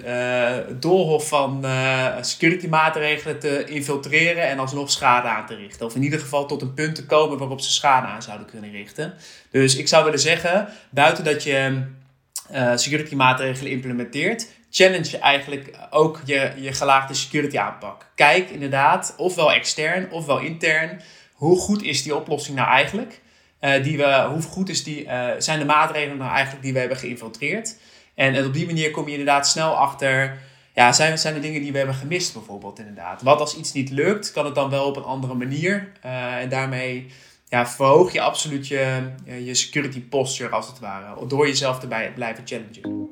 uh, 0.68 0.76
doolhof 0.80 1.28
van 1.28 1.60
uh, 1.64 2.16
security 2.20 2.66
maatregelen 2.66 3.38
te 3.38 3.64
infiltreren 3.64 4.48
en 4.48 4.58
alsnog 4.58 4.90
schade 4.90 5.28
aan 5.28 5.46
te 5.46 5.54
richten. 5.54 5.86
Of 5.86 5.94
in 5.94 6.02
ieder 6.02 6.18
geval 6.18 6.46
tot 6.46 6.62
een 6.62 6.74
punt 6.74 6.94
te 6.94 7.06
komen 7.06 7.38
waarop 7.38 7.60
ze 7.60 7.72
schade 7.72 8.06
aan 8.06 8.22
zouden 8.22 8.46
kunnen 8.46 8.70
richten. 8.70 9.14
Dus 9.50 9.76
ik 9.76 9.88
zou 9.88 10.04
willen 10.04 10.20
zeggen, 10.20 10.68
buiten 10.90 11.24
dat 11.24 11.42
je 11.42 11.82
uh, 12.52 12.72
security 12.74 13.14
maatregelen 13.14 13.72
implementeert, 13.72 14.48
challenge 14.70 15.10
je 15.10 15.18
eigenlijk 15.18 15.78
ook 15.90 16.20
je, 16.24 16.52
je 16.56 16.72
gelaagde 16.72 17.14
security 17.14 17.58
aanpak. 17.58 18.06
Kijk 18.14 18.50
inderdaad, 18.50 19.14
ofwel 19.16 19.52
extern 19.52 20.10
ofwel 20.10 20.38
intern, 20.38 21.00
hoe 21.32 21.58
goed 21.58 21.82
is 21.82 22.02
die 22.02 22.16
oplossing 22.16 22.56
nou 22.56 22.68
eigenlijk? 22.68 23.20
Uh, 23.64 23.83
die 23.83 23.97
we, 23.97 24.26
hoe 24.30 24.42
goed 24.42 24.68
is 24.68 24.85
die, 24.85 25.04
uh, 25.04 25.28
zijn 25.38 25.59
de 25.59 25.64
maatregelen 25.64 26.16
nou 26.16 26.30
eigenlijk 26.30 26.62
die 26.62 26.73
we 26.73 26.78
hebben 26.78 26.97
geïnfiltreerd? 26.97 27.76
En, 28.14 28.35
en, 28.35 28.47
op 28.47 28.52
die 28.52 28.66
manier 28.66 28.90
kom 28.90 29.04
je 29.04 29.11
inderdaad 29.11 29.49
snel 29.49 29.76
achter, 29.76 30.38
ja, 30.75 30.92
zijn, 30.92 31.18
zijn 31.18 31.35
er 31.35 31.40
dingen 31.40 31.62
die 31.62 31.73
we 31.73 31.78
hebben 31.78 31.94
gemist 31.94 32.33
bijvoorbeeld 32.33 32.78
inderdaad. 32.78 33.23
Wat 33.23 33.40
als 33.40 33.56
iets 33.56 33.73
niet 33.73 33.90
lukt, 33.90 34.33
kan 34.33 34.44
het 34.44 34.54
dan 34.54 34.71
wel 34.71 34.87
op 34.87 34.97
een 34.97 35.02
andere 35.02 35.35
manier? 35.35 35.92
En 36.40 36.49
daarmee 36.49 37.06
ja, 37.49 37.66
verhoog 37.66 38.12
je 38.12 38.21
absoluut 38.21 38.68
je, 38.68 39.12
je 39.25 39.54
security 39.54 40.00
posture 40.00 40.50
als 40.50 40.66
het 40.66 40.78
ware. 40.78 41.26
Door 41.26 41.47
jezelf 41.47 41.83
erbij 41.83 42.12
blijven 42.14 42.47
challengen. 42.47 43.11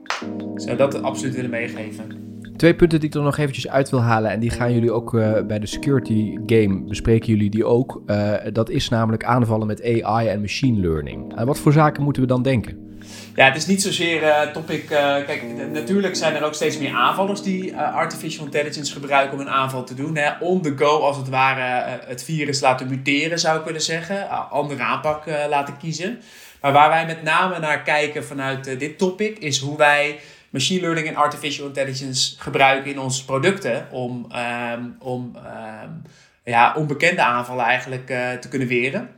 Zou 0.54 0.76
dat 0.76 1.02
absoluut 1.02 1.34
willen 1.34 1.50
meegeven. 1.50 2.21
Twee 2.62 2.74
punten 2.74 3.00
die 3.00 3.08
ik 3.08 3.14
er 3.14 3.22
nog 3.22 3.38
eventjes 3.38 3.68
uit 3.68 3.90
wil 3.90 4.00
halen. 4.00 4.30
En 4.30 4.40
die 4.40 4.50
gaan 4.50 4.72
jullie 4.72 4.92
ook 4.92 5.14
uh, 5.14 5.32
bij 5.46 5.58
de 5.58 5.66
security 5.66 6.38
game 6.46 6.82
bespreken 6.82 7.26
jullie 7.26 7.50
die 7.50 7.64
ook. 7.64 8.02
Uh, 8.06 8.34
dat 8.52 8.70
is 8.70 8.88
namelijk 8.88 9.24
aanvallen 9.24 9.66
met 9.66 10.02
AI 10.02 10.28
en 10.28 10.40
machine 10.40 10.80
learning. 10.80 11.36
Aan 11.36 11.46
wat 11.46 11.58
voor 11.58 11.72
zaken 11.72 12.02
moeten 12.02 12.22
we 12.22 12.28
dan 12.28 12.42
denken? 12.42 12.96
Ja, 13.34 13.44
het 13.44 13.56
is 13.56 13.66
niet 13.66 13.82
zozeer 13.82 14.22
uh, 14.22 14.40
topic. 14.40 14.86
kijk, 14.86 15.42
natuurlijk 15.72 16.16
zijn 16.16 16.34
er 16.34 16.44
ook 16.44 16.54
steeds 16.54 16.78
meer 16.78 16.94
aanvallers 16.94 17.42
die 17.42 17.76
artificial 17.76 18.44
intelligence 18.44 18.92
gebruiken 18.92 19.34
om 19.34 19.40
een 19.40 19.52
aanval 19.52 19.84
te 19.84 19.94
doen. 19.94 20.16
Hè. 20.16 20.30
On 20.40 20.62
the 20.62 20.72
go, 20.76 20.98
als 20.98 21.16
het 21.16 21.28
ware, 21.28 21.98
het 22.06 22.24
virus 22.24 22.60
laten 22.60 22.88
muteren, 22.88 23.38
zou 23.38 23.58
ik 23.58 23.64
willen 23.64 23.82
zeggen. 23.82 24.50
andere 24.50 24.82
aanpak 24.82 25.24
laten 25.48 25.76
kiezen. 25.76 26.18
Maar 26.60 26.72
waar 26.72 26.88
wij 26.88 27.06
met 27.06 27.22
name 27.22 27.58
naar 27.58 27.82
kijken 27.82 28.24
vanuit 28.24 28.78
dit 28.78 28.98
topic, 28.98 29.38
is 29.38 29.58
hoe 29.58 29.76
wij 29.76 30.18
machine 30.52 30.80
learning 30.80 31.06
en 31.06 31.16
artificial 31.16 31.66
intelligence 31.66 32.34
gebruiken 32.38 32.90
in 32.90 32.98
onze 32.98 33.24
producten 33.24 33.86
om, 33.90 34.26
um, 34.72 34.96
om 34.98 35.36
um, 35.36 36.02
ja, 36.44 36.74
onbekende 36.76 37.22
aanvallen 37.22 37.64
eigenlijk 37.64 38.10
uh, 38.10 38.32
te 38.32 38.48
kunnen 38.48 38.68
weren. 38.68 39.10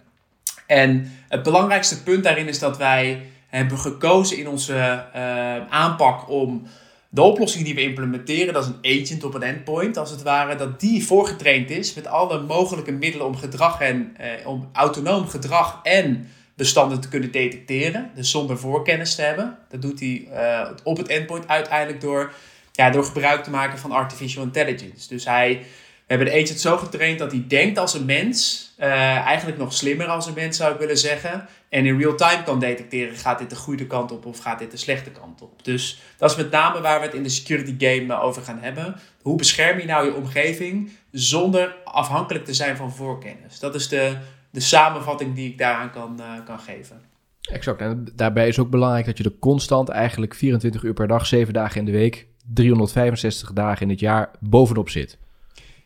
En 0.66 1.12
het 1.28 1.42
belangrijkste 1.42 2.02
punt 2.02 2.24
daarin 2.24 2.48
is 2.48 2.58
dat 2.58 2.76
wij 2.76 3.22
hebben 3.48 3.78
gekozen 3.78 4.38
in 4.38 4.48
onze 4.48 5.04
uh, 5.16 5.68
aanpak 5.68 6.30
om 6.30 6.66
de 7.08 7.22
oplossing 7.22 7.64
die 7.64 7.74
we 7.74 7.82
implementeren, 7.82 8.54
dat 8.54 8.64
is 8.64 8.70
een 8.70 9.00
agent 9.00 9.24
op 9.24 9.34
een 9.34 9.42
endpoint 9.42 9.96
als 9.96 10.10
het 10.10 10.22
ware, 10.22 10.56
dat 10.56 10.80
die 10.80 11.06
voorgetraind 11.06 11.70
is 11.70 11.94
met 11.94 12.06
alle 12.06 12.40
mogelijke 12.40 12.92
middelen 12.92 13.26
om 13.26 13.36
gedrag 13.36 13.80
en 13.80 14.16
uh, 14.20 14.46
om 14.46 14.68
autonoom 14.72 15.28
gedrag 15.28 15.80
en 15.82 16.28
bestanden 16.54 17.00
te 17.00 17.08
kunnen 17.08 17.30
detecteren. 17.30 18.10
Dus 18.14 18.30
zonder 18.30 18.58
voorkennis 18.58 19.14
te 19.14 19.22
hebben. 19.22 19.58
Dat 19.68 19.82
doet 19.82 20.00
hij 20.00 20.28
uh, 20.32 20.70
op 20.82 20.96
het 20.96 21.08
endpoint 21.08 21.48
uiteindelijk 21.48 22.00
door, 22.00 22.32
ja, 22.72 22.90
door 22.90 23.04
gebruik 23.04 23.44
te 23.44 23.50
maken 23.50 23.78
van 23.78 23.92
artificial 23.92 24.44
intelligence. 24.44 25.08
Dus 25.08 25.24
hij, 25.24 25.58
we 26.06 26.14
hebben 26.14 26.26
de 26.26 26.42
agent 26.42 26.60
zo 26.60 26.76
getraind 26.76 27.18
dat 27.18 27.30
hij 27.30 27.44
denkt 27.48 27.78
als 27.78 27.94
een 27.94 28.04
mens. 28.04 28.62
Uh, 28.78 28.86
eigenlijk 29.16 29.58
nog 29.58 29.72
slimmer 29.72 30.06
als 30.06 30.26
een 30.26 30.34
mens 30.34 30.56
zou 30.56 30.72
ik 30.72 30.78
willen 30.78 30.98
zeggen. 30.98 31.48
En 31.68 31.86
in 31.86 31.98
real 31.98 32.14
time 32.14 32.42
kan 32.42 32.58
detecteren, 32.58 33.16
gaat 33.16 33.38
dit 33.38 33.50
de 33.50 33.56
goede 33.56 33.86
kant 33.86 34.12
op 34.12 34.26
of 34.26 34.38
gaat 34.38 34.58
dit 34.58 34.70
de 34.70 34.76
slechte 34.76 35.10
kant 35.10 35.42
op. 35.42 35.64
Dus 35.64 36.00
dat 36.18 36.30
is 36.30 36.36
met 36.36 36.50
name 36.50 36.80
waar 36.80 37.00
we 37.00 37.06
het 37.06 37.14
in 37.14 37.22
de 37.22 37.28
security 37.28 37.74
game 37.78 38.20
over 38.20 38.42
gaan 38.42 38.58
hebben. 38.60 39.00
Hoe 39.22 39.36
bescherm 39.36 39.78
je 39.78 39.86
nou 39.86 40.06
je 40.06 40.14
omgeving 40.14 40.90
zonder 41.10 41.76
afhankelijk 41.84 42.44
te 42.44 42.54
zijn 42.54 42.76
van 42.76 42.92
voorkennis? 42.92 43.58
Dat 43.58 43.74
is 43.74 43.88
de, 43.88 44.16
de 44.54 44.60
samenvatting 44.60 45.34
die 45.34 45.50
ik 45.50 45.58
daaraan 45.58 45.90
kan, 45.90 46.16
uh, 46.20 46.44
kan 46.44 46.58
geven. 46.58 47.00
Exact. 47.40 47.80
En 47.80 48.06
daarbij 48.14 48.48
is 48.48 48.58
ook 48.58 48.70
belangrijk 48.70 49.06
dat 49.06 49.18
je 49.18 49.24
er 49.24 49.38
constant 49.38 49.88
eigenlijk 49.88 50.34
24 50.34 50.82
uur 50.82 50.92
per 50.92 51.08
dag, 51.08 51.26
7 51.26 51.52
dagen 51.52 51.78
in 51.78 51.84
de 51.84 51.92
week, 51.92 52.26
365 52.54 53.52
dagen 53.52 53.82
in 53.82 53.88
het 53.88 54.00
jaar 54.00 54.30
bovenop 54.40 54.88
zit. 54.88 55.18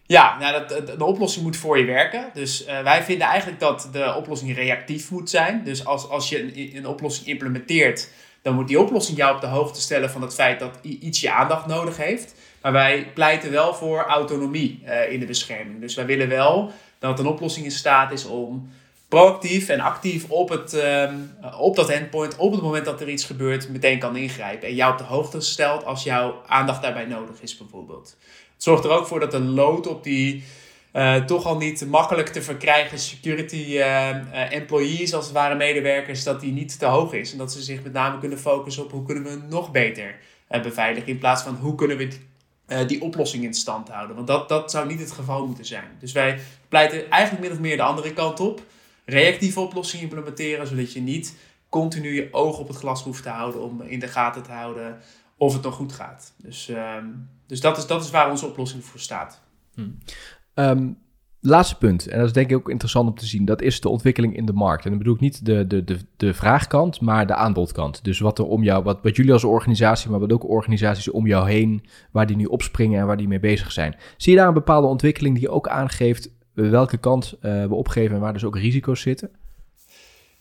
Ja, 0.06 0.38
nou 0.38 0.52
dat, 0.52 0.68
de, 0.68 0.96
de 0.96 1.04
oplossing 1.04 1.44
moet 1.44 1.56
voor 1.56 1.78
je 1.78 1.84
werken. 1.84 2.30
Dus 2.34 2.66
uh, 2.66 2.82
wij 2.82 3.02
vinden 3.02 3.26
eigenlijk 3.26 3.60
dat 3.60 3.88
de 3.92 4.14
oplossing 4.16 4.54
reactief 4.54 5.10
moet 5.10 5.30
zijn. 5.30 5.64
Dus 5.64 5.84
als, 5.84 6.08
als 6.08 6.28
je 6.28 6.42
een, 6.42 6.76
een 6.76 6.86
oplossing 6.86 7.26
implementeert, 7.26 8.10
dan 8.42 8.54
moet 8.54 8.68
die 8.68 8.80
oplossing 8.80 9.18
jou 9.18 9.34
op 9.34 9.40
de 9.40 9.46
hoogte 9.46 9.80
stellen 9.80 10.10
van 10.10 10.22
het 10.22 10.34
feit 10.34 10.60
dat 10.60 10.78
iets 10.82 11.20
je 11.20 11.32
aandacht 11.32 11.66
nodig 11.66 11.96
heeft. 11.96 12.34
Maar 12.62 12.72
wij 12.72 13.10
pleiten 13.14 13.50
wel 13.50 13.74
voor 13.74 14.04
autonomie 14.04 14.82
uh, 14.84 15.12
in 15.12 15.20
de 15.20 15.26
bescherming. 15.26 15.80
Dus 15.80 15.94
wij 15.94 16.06
willen 16.06 16.28
wel 16.28 16.72
dat 16.98 17.18
een 17.18 17.26
oplossing 17.26 17.64
in 17.64 17.70
staat 17.70 18.12
is 18.12 18.24
om 18.24 18.70
proactief 19.08 19.68
en 19.68 19.80
actief 19.80 20.30
op, 20.30 20.48
het, 20.48 20.72
um, 20.72 21.36
op 21.58 21.76
dat 21.76 21.88
endpoint, 21.88 22.36
op 22.36 22.52
het 22.52 22.62
moment 22.62 22.84
dat 22.84 23.00
er 23.00 23.08
iets 23.08 23.24
gebeurt, 23.24 23.68
meteen 23.68 23.98
kan 23.98 24.16
ingrijpen. 24.16 24.68
En 24.68 24.74
jou 24.74 24.92
op 24.92 24.98
de 24.98 25.04
hoogte 25.04 25.40
stelt 25.40 25.84
als 25.84 26.02
jouw 26.02 26.42
aandacht 26.46 26.82
daarbij 26.82 27.04
nodig 27.04 27.40
is, 27.40 27.56
bijvoorbeeld. 27.56 28.16
Het 28.54 28.62
zorgt 28.62 28.84
er 28.84 28.90
ook 28.90 29.06
voor 29.06 29.20
dat 29.20 29.30
de 29.30 29.40
load 29.40 29.86
op 29.86 30.04
die 30.04 30.44
uh, 30.92 31.24
toch 31.24 31.44
al 31.44 31.56
niet 31.56 31.86
makkelijk 31.86 32.28
te 32.28 32.42
verkrijgen 32.42 32.98
security 32.98 33.56
uh, 33.56 33.76
uh, 33.78 34.52
employees, 34.52 35.14
als 35.14 35.24
het 35.24 35.34
ware 35.34 35.54
medewerkers, 35.54 36.24
dat 36.24 36.40
die 36.40 36.52
niet 36.52 36.78
te 36.78 36.86
hoog 36.86 37.12
is. 37.12 37.32
En 37.32 37.38
dat 37.38 37.52
ze 37.52 37.62
zich 37.62 37.82
met 37.82 37.92
name 37.92 38.18
kunnen 38.18 38.38
focussen 38.38 38.84
op 38.84 38.90
hoe 38.90 39.04
kunnen 39.04 39.24
we 39.24 39.38
nog 39.48 39.70
beter 39.70 40.18
beveiligen. 40.62 41.08
In 41.08 41.18
plaats 41.18 41.42
van 41.42 41.54
hoe 41.54 41.74
kunnen 41.74 41.96
we 41.96 42.08
uh, 42.68 42.86
die 42.86 43.02
oplossing 43.02 43.44
in 43.44 43.54
stand 43.54 43.88
houden. 43.88 44.16
Want 44.16 44.28
dat, 44.28 44.48
dat 44.48 44.70
zou 44.70 44.86
niet 44.86 45.00
het 45.00 45.12
geval 45.12 45.46
moeten 45.46 45.64
zijn. 45.64 45.90
Dus 46.00 46.12
wij 46.12 46.40
pleiten 46.68 47.10
eigenlijk 47.10 47.42
min 47.42 47.52
of 47.52 47.60
meer 47.60 47.76
de 47.76 47.82
andere 47.82 48.12
kant 48.12 48.40
op. 48.40 48.62
Reactieve 49.04 49.60
oplossingen 49.60 50.04
implementeren, 50.04 50.66
zodat 50.66 50.92
je 50.92 51.00
niet 51.00 51.36
continu 51.68 52.14
je 52.14 52.28
oog 52.32 52.58
op 52.58 52.68
het 52.68 52.76
glas 52.76 53.02
hoeft 53.02 53.22
te 53.22 53.28
houden 53.28 53.62
om 53.62 53.82
in 53.82 53.98
de 53.98 54.08
gaten 54.08 54.42
te 54.42 54.52
houden 54.52 54.98
of 55.36 55.52
het 55.52 55.62
nog 55.62 55.74
goed 55.74 55.92
gaat. 55.92 56.32
Dus, 56.36 56.68
uh, 56.68 56.96
dus 57.46 57.60
dat, 57.60 57.76
is, 57.78 57.86
dat 57.86 58.04
is 58.04 58.10
waar 58.10 58.30
onze 58.30 58.46
oplossing 58.46 58.84
voor 58.84 59.00
staat. 59.00 59.40
Hmm. 59.74 59.98
Um, 60.54 60.98
Laatste 61.40 61.78
punt, 61.78 62.06
en 62.06 62.18
dat 62.18 62.26
is 62.26 62.32
denk 62.32 62.50
ik 62.50 62.56
ook 62.56 62.70
interessant 62.70 63.08
om 63.08 63.14
te 63.14 63.26
zien, 63.26 63.44
dat 63.44 63.62
is 63.62 63.80
de 63.80 63.88
ontwikkeling 63.88 64.36
in 64.36 64.46
de 64.46 64.52
markt. 64.52 64.84
En 64.84 64.90
dan 64.90 64.98
bedoel 64.98 65.14
ik 65.14 65.20
niet 65.20 65.46
de, 65.46 65.66
de, 65.66 65.84
de, 65.84 65.98
de 66.16 66.34
vraagkant, 66.34 67.00
maar 67.00 67.26
de 67.26 67.34
aanbodkant. 67.34 68.04
Dus 68.04 68.18
wat 68.18 68.38
er 68.38 68.44
om 68.44 68.62
jou, 68.62 68.84
wat, 68.84 68.98
wat 69.02 69.16
jullie 69.16 69.32
als 69.32 69.44
organisatie, 69.44 70.10
maar 70.10 70.20
wat 70.20 70.32
ook 70.32 70.48
organisaties 70.48 71.10
om 71.10 71.26
jou 71.26 71.50
heen, 71.50 71.84
waar 72.10 72.26
die 72.26 72.36
nu 72.36 72.44
opspringen 72.44 73.00
en 73.00 73.06
waar 73.06 73.16
die 73.16 73.28
mee 73.28 73.40
bezig 73.40 73.72
zijn. 73.72 73.96
Zie 74.16 74.32
je 74.32 74.38
daar 74.38 74.48
een 74.48 74.54
bepaalde 74.54 74.86
ontwikkeling 74.86 75.38
die 75.38 75.48
ook 75.48 75.68
aangeeft 75.68 76.30
welke 76.54 76.96
kant 76.96 77.34
uh, 77.42 77.64
we 77.64 77.74
opgeven 77.74 78.14
en 78.14 78.20
waar 78.20 78.32
dus 78.32 78.44
ook 78.44 78.56
risico's 78.56 79.00
zitten? 79.00 79.30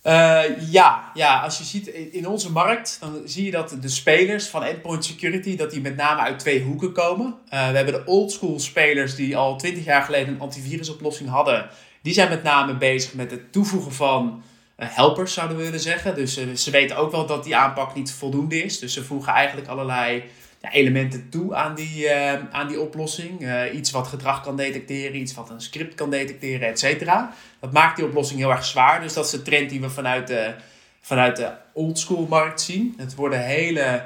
Uh, 0.08 0.72
ja, 0.72 1.12
ja, 1.14 1.40
als 1.40 1.58
je 1.58 1.64
ziet 1.64 1.88
in 1.88 2.28
onze 2.28 2.52
markt, 2.52 2.98
dan 3.00 3.22
zie 3.26 3.46
je 3.46 3.52
dat 3.52 3.78
de 3.82 3.90
spelers 3.90 4.48
van 4.48 4.64
endpoint 4.64 5.06
security, 5.06 5.56
dat 5.56 5.72
die 5.72 5.82
met 5.82 5.96
name 5.96 6.22
uit 6.22 6.40
twee 6.40 6.64
hoeken 6.64 6.92
komen. 6.92 7.26
Uh, 7.26 7.70
we 7.70 7.76
hebben 7.76 7.94
de 7.94 8.06
oldschool 8.06 8.60
spelers 8.60 9.16
die 9.16 9.38
al 9.38 9.58
twintig 9.58 9.86
jaar 9.86 10.02
geleden 10.02 10.34
een 10.34 10.40
antivirusoplossing 10.40 11.30
hadden. 11.30 11.70
Die 12.02 12.14
zijn 12.14 12.30
met 12.30 12.44
name 12.44 12.78
bezig 12.78 13.14
met 13.14 13.32
het 13.32 13.52
toevoegen 13.52 13.92
van 13.92 14.44
uh, 14.78 14.88
helpers, 14.90 15.34
zouden 15.34 15.58
we 15.58 15.64
willen 15.64 15.80
zeggen. 15.80 16.16
Dus 16.16 16.40
ze 16.64 16.72
weten 16.72 16.98
ook 16.98 17.12
wel 17.12 17.26
dat 17.26 17.44
die 17.44 17.56
aanpak 17.56 17.96
niet 17.96 18.12
voldoende 18.12 18.64
is. 18.64 18.80
Dus 18.80 18.94
ze 18.94 19.04
voegen 19.04 19.34
eigenlijk 19.34 19.68
allerlei 19.68 20.24
elementen 20.72 21.30
toe 21.30 21.56
aan 21.56 21.76
die, 21.76 22.14
aan 22.52 22.68
die 22.68 22.80
oplossing. 22.80 23.50
iets 23.74 23.92
wat 23.92 24.08
gedrag 24.08 24.44
kan 24.44 24.56
detecteren, 24.58 25.16
iets 25.16 25.34
wat 25.34 25.50
een 25.50 25.62
script 25.62 25.96
kan 25.96 26.10
detecteren, 26.10 26.68
et 26.68 26.80
cetera. 26.80 27.34
Dat 27.60 27.72
maakt 27.72 27.96
die 27.96 28.06
oplossing 28.06 28.40
heel 28.40 28.52
erg 28.52 28.66
zwaar. 28.66 29.02
Dus 29.02 29.14
dat 29.14 29.26
is 29.26 29.32
de 29.32 29.42
trend 29.42 29.70
die 29.70 29.82
we 29.82 29.90
vanuit 29.90 30.28
de, 30.28 30.54
vanuit 31.02 31.36
de 31.36 31.52
oldschool 31.74 32.26
markt 32.30 32.62
zien. 32.62 32.94
Het 32.98 33.16
worden 33.16 33.46
hele 33.46 34.04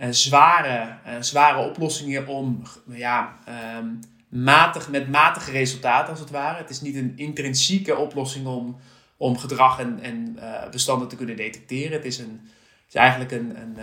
uh, 0.00 0.06
zware, 0.10 0.94
zware 1.20 1.68
oplossingen 1.68 2.26
om 2.26 2.62
ja, 2.86 3.38
um, 3.78 4.00
matig, 4.28 4.88
met 4.88 5.10
matige 5.10 5.50
resultaten 5.50 6.10
als 6.10 6.20
het 6.20 6.30
ware. 6.30 6.58
Het 6.58 6.70
is 6.70 6.80
niet 6.80 6.96
een 6.96 7.12
intrinsieke 7.16 7.96
oplossing 7.96 8.46
om, 8.46 8.76
om 9.16 9.38
gedrag 9.38 9.78
en, 9.78 9.98
en 10.02 10.38
bestanden 10.70 11.08
te 11.08 11.16
kunnen 11.16 11.36
detecteren. 11.36 11.92
Het 11.92 12.04
is, 12.04 12.18
een, 12.18 12.40
is 12.88 12.94
eigenlijk 12.94 13.32
een, 13.32 13.56
een, 13.56 13.78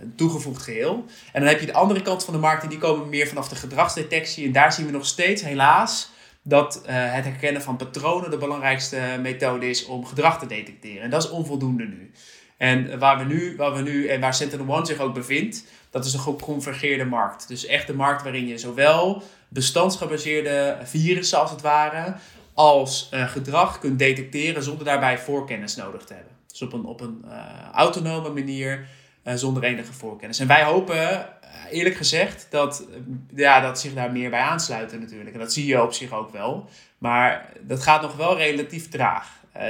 een, 0.00 0.14
toegevoegd 0.14 0.62
geheel. 0.62 1.04
En 1.32 1.40
dan 1.40 1.50
heb 1.50 1.60
je 1.60 1.66
de 1.66 1.72
andere 1.72 2.02
kant 2.02 2.24
van 2.24 2.34
de 2.34 2.40
markt 2.40 2.62
en 2.62 2.68
die 2.68 2.78
komen 2.78 3.08
meer 3.08 3.26
vanaf 3.26 3.48
de 3.48 3.56
gedragsdetectie. 3.56 4.46
En 4.46 4.52
daar 4.52 4.72
zien 4.72 4.86
we 4.86 4.92
nog 4.92 5.06
steeds 5.06 5.42
helaas 5.42 6.10
dat 6.42 6.82
uh, 6.82 6.84
het 6.88 7.24
herkennen 7.24 7.62
van 7.62 7.76
patronen 7.76 8.30
de 8.30 8.36
belangrijkste 8.36 9.00
methode 9.20 9.68
is 9.68 9.86
om 9.86 10.04
gedrag 10.04 10.38
te 10.38 10.46
detecteren. 10.46 11.02
En 11.02 11.10
dat 11.10 11.24
is 11.24 11.30
onvoldoende 11.30 11.84
nu. 11.84 12.10
En 12.56 12.98
waar 12.98 13.18
we 13.18 13.24
nu, 13.24 13.56
waar 13.56 13.74
we 13.74 13.82
nu 13.82 14.06
en 14.08 14.20
waar 14.20 14.34
Sentinel 14.34 14.74
One 14.74 14.86
zich 14.86 14.98
ook 14.98 15.14
bevindt, 15.14 15.64
dat 15.90 16.04
is 16.04 16.12
een 16.12 16.20
geconvergeerde 16.20 17.04
markt. 17.04 17.48
Dus 17.48 17.66
echt 17.66 17.86
de 17.86 17.94
markt 17.94 18.22
waarin 18.22 18.46
je 18.46 18.58
zowel 18.58 19.22
bestandsgebaseerde 19.48 20.78
virussen 20.82 21.40
als 21.40 21.50
het 21.50 21.60
ware, 21.60 22.14
als 22.54 23.08
gedrag 23.12 23.78
kunt 23.78 23.98
detecteren 23.98 24.62
zonder 24.62 24.84
daarbij 24.84 25.18
voorkennis 25.18 25.76
nodig 25.76 26.04
te 26.04 26.14
hebben. 26.14 26.35
Dus 26.58 26.68
op 26.68 26.72
een, 26.72 26.84
op 26.84 27.00
een 27.00 27.24
autonome 27.72 28.28
manier 28.28 28.86
zonder 29.24 29.62
enige 29.62 29.92
voorkennis. 29.92 30.38
En 30.38 30.46
wij 30.46 30.64
hopen 30.64 31.28
eerlijk 31.70 31.96
gezegd 31.96 32.46
dat, 32.50 32.86
ja, 33.34 33.60
dat 33.60 33.80
zich 33.80 33.94
daar 33.94 34.12
meer 34.12 34.30
bij 34.30 34.40
aansluiten 34.40 35.00
natuurlijk. 35.00 35.32
En 35.32 35.38
dat 35.38 35.52
zie 35.52 35.66
je 35.66 35.82
op 35.82 35.92
zich 35.92 36.12
ook 36.12 36.32
wel. 36.32 36.68
Maar 36.98 37.52
dat 37.60 37.82
gaat 37.82 38.02
nog 38.02 38.16
wel 38.16 38.36
relatief 38.36 38.88
traag. 38.88 39.28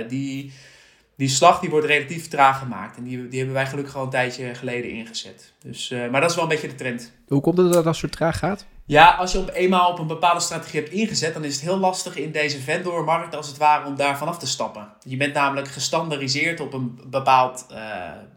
die, 0.08 0.52
die 1.16 1.28
slag 1.28 1.60
die 1.60 1.70
wordt 1.70 1.86
relatief 1.86 2.28
traag 2.28 2.58
gemaakt. 2.58 2.96
En 2.96 3.04
die, 3.04 3.28
die 3.28 3.38
hebben 3.38 3.56
wij 3.56 3.66
gelukkig 3.66 3.96
al 3.96 4.04
een 4.04 4.10
tijdje 4.10 4.54
geleden 4.54 4.90
ingezet. 4.90 5.52
Dus, 5.62 5.88
maar 6.10 6.20
dat 6.20 6.30
is 6.30 6.36
wel 6.36 6.44
een 6.44 6.50
beetje 6.50 6.68
de 6.68 6.74
trend. 6.74 7.12
Hoe 7.28 7.40
komt 7.40 7.58
het 7.58 7.72
dat 7.72 7.84
dat 7.84 7.96
zo 7.96 8.08
traag 8.08 8.38
gaat? 8.38 8.66
Ja, 8.88 9.10
als 9.10 9.32
je 9.32 9.38
op 9.38 9.50
eenmaal 9.52 9.90
op 9.90 9.98
een 9.98 10.06
bepaalde 10.06 10.40
strategie 10.40 10.80
hebt 10.80 10.92
ingezet, 10.92 11.34
dan 11.34 11.44
is 11.44 11.54
het 11.54 11.64
heel 11.64 11.78
lastig 11.78 12.16
in 12.16 12.32
deze 12.32 12.60
vendormarkt 12.60 13.36
als 13.36 13.46
het 13.46 13.56
ware 13.56 13.86
om 13.86 13.96
daar 13.96 14.18
vanaf 14.18 14.38
te 14.38 14.46
stappen. 14.46 14.88
Je 15.02 15.16
bent 15.16 15.34
namelijk 15.34 15.68
gestandardiseerd 15.68 16.60
op 16.60 16.72
een 16.72 17.00
bepaald, 17.06 17.66
uh, 17.72 17.78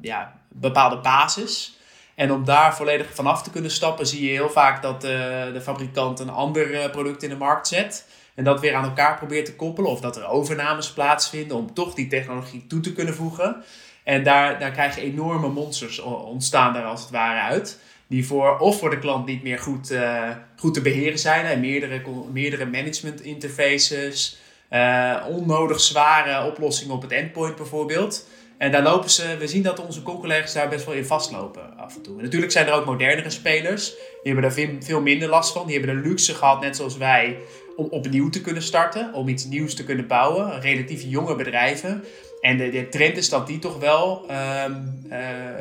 ja, 0.01 0.39
bepaalde 0.47 0.97
basis. 0.97 1.77
En 2.15 2.31
om 2.31 2.45
daar 2.45 2.75
volledig 2.75 3.13
vanaf 3.13 3.43
te 3.43 3.49
kunnen 3.49 3.71
stappen, 3.71 4.07
zie 4.07 4.23
je 4.23 4.31
heel 4.31 4.49
vaak 4.49 4.81
dat 4.81 5.03
uh, 5.03 5.09
de 5.53 5.62
fabrikant 5.62 6.19
een 6.19 6.29
ander 6.29 6.89
product 6.89 7.23
in 7.23 7.29
de 7.29 7.38
markt 7.38 7.67
zet 7.67 8.07
en 8.35 8.43
dat 8.43 8.59
weer 8.59 8.75
aan 8.75 8.83
elkaar 8.83 9.17
probeert 9.17 9.45
te 9.45 9.55
koppelen. 9.55 9.91
Of 9.91 10.01
dat 10.01 10.17
er 10.17 10.27
overnames 10.27 10.91
plaatsvinden 10.91 11.57
om 11.57 11.73
toch 11.73 11.93
die 11.93 12.07
technologie 12.07 12.67
toe 12.67 12.79
te 12.79 12.93
kunnen 12.93 13.15
voegen. 13.15 13.63
En 14.03 14.23
daar, 14.23 14.59
daar 14.59 14.71
krijg 14.71 14.95
je 14.95 15.01
enorme 15.01 15.47
monsters 15.47 15.99
ontstaan 15.99 16.73
daar 16.73 16.85
als 16.85 17.01
het 17.01 17.09
ware 17.09 17.39
uit. 17.39 17.79
Die 18.10 18.26
voor, 18.26 18.58
of 18.58 18.80
voor 18.80 18.89
de 18.89 19.00
klant 19.00 19.26
niet 19.26 19.43
meer 19.43 19.60
goed, 19.60 19.91
uh, 19.91 20.30
goed 20.56 20.74
te 20.74 20.82
beheren 20.82 21.19
zijn. 21.19 21.45
En 21.45 21.60
meerdere, 21.60 22.02
meerdere 22.32 22.65
management 22.65 23.22
interfaces. 23.22 24.39
Uh, 24.72 25.26
onnodig 25.28 25.80
zware 25.80 26.48
oplossingen 26.48 26.95
op 26.95 27.02
het 27.02 27.12
endpoint 27.12 27.56
bijvoorbeeld. 27.56 28.28
En 28.58 28.72
daar 28.72 28.84
lopen 28.84 29.10
ze, 29.10 29.36
we 29.39 29.48
zien 29.48 29.63
dat 29.63 29.86
onze 29.86 30.02
collega's 30.02 30.54
daar 30.54 30.69
best 30.69 30.86
wel 30.86 30.95
in 30.95 31.06
vastlopen 31.06 31.78
af 31.78 31.95
en 31.95 32.02
toe. 32.02 32.22
Natuurlijk 32.22 32.52
zijn 32.52 32.67
er 32.67 32.74
ook 32.74 32.86
modernere 32.86 33.30
spelers. 33.30 33.89
Die 33.89 34.34
hebben 34.34 34.41
daar 34.41 34.67
veel 34.80 35.02
minder 35.02 35.30
last 35.30 35.52
van. 35.52 35.67
Die 35.67 35.78
hebben 35.78 35.95
de 35.95 36.10
luxe 36.10 36.36
gehad, 36.36 36.62
net 36.62 36.76
zoals 36.76 36.98
wij, 36.98 37.38
om 37.76 37.88
opnieuw 37.89 38.30
te 38.30 38.41
kunnen 38.41 38.63
starten, 38.63 39.13
om 39.13 39.28
iets 39.28 39.45
nieuws 39.45 39.74
te 39.74 39.84
kunnen 39.84 40.08
bouwen. 40.08 40.62
Relatief 40.62 41.04
jonge 41.04 41.36
bedrijven. 41.36 42.04
En 42.41 42.58
de, 42.58 42.69
de 42.69 42.89
trend 42.89 43.17
is 43.17 43.30
dat 43.30 43.48
die 43.48 43.60
toch 43.60 43.80
wel, 43.80 44.26
um, 44.65 45.02
uh, 45.06 45.12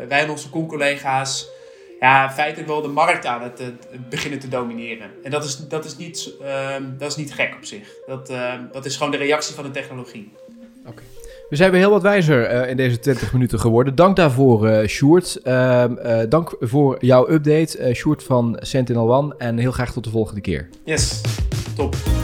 wij 0.08 0.20
en 0.22 0.30
onze 0.30 0.50
collega's 0.50 1.48
ja, 2.00 2.30
feitelijk 2.30 2.68
wel 2.68 2.82
de 2.82 2.88
markt 2.88 3.26
aan 3.26 3.42
het, 3.42 3.62
beginnen 4.08 4.38
te 4.38 4.48
domineren. 4.48 5.10
En 5.22 5.30
dat 5.30 5.44
is, 5.44 5.56
dat 5.56 5.84
is, 5.84 5.96
niet, 5.96 6.32
um, 6.76 6.94
dat 6.98 7.10
is 7.10 7.16
niet 7.16 7.34
gek 7.34 7.54
op 7.56 7.64
zich. 7.64 7.88
Dat, 8.06 8.30
uh, 8.30 8.52
dat 8.72 8.84
is 8.84 8.96
gewoon 8.96 9.12
de 9.12 9.18
reactie 9.18 9.54
van 9.54 9.64
de 9.64 9.70
technologie. 9.70 10.32
Oké. 10.86 11.02
We 11.48 11.56
zijn 11.56 11.70
weer 11.70 11.80
heel 11.80 11.90
wat 11.90 12.02
wijzer 12.02 12.52
uh, 12.52 12.70
in 12.70 12.76
deze 12.76 12.98
20 12.98 13.32
minuten 13.32 13.60
geworden. 13.60 13.94
Dank 13.94 14.16
daarvoor, 14.16 14.68
uh, 14.68 14.86
Sjoerd. 14.86 15.40
Uh, 15.44 15.84
dank 16.28 16.56
voor 16.60 16.96
jouw 17.04 17.30
update, 17.30 17.90
Sjoerd 17.94 18.22
van 18.22 18.56
Sentinel 18.60 19.14
One. 19.14 19.34
En 19.38 19.58
heel 19.58 19.72
graag 19.72 19.92
tot 19.92 20.04
de 20.04 20.10
volgende 20.10 20.40
keer. 20.40 20.68
Yes, 20.84 21.20
top. 21.76 22.17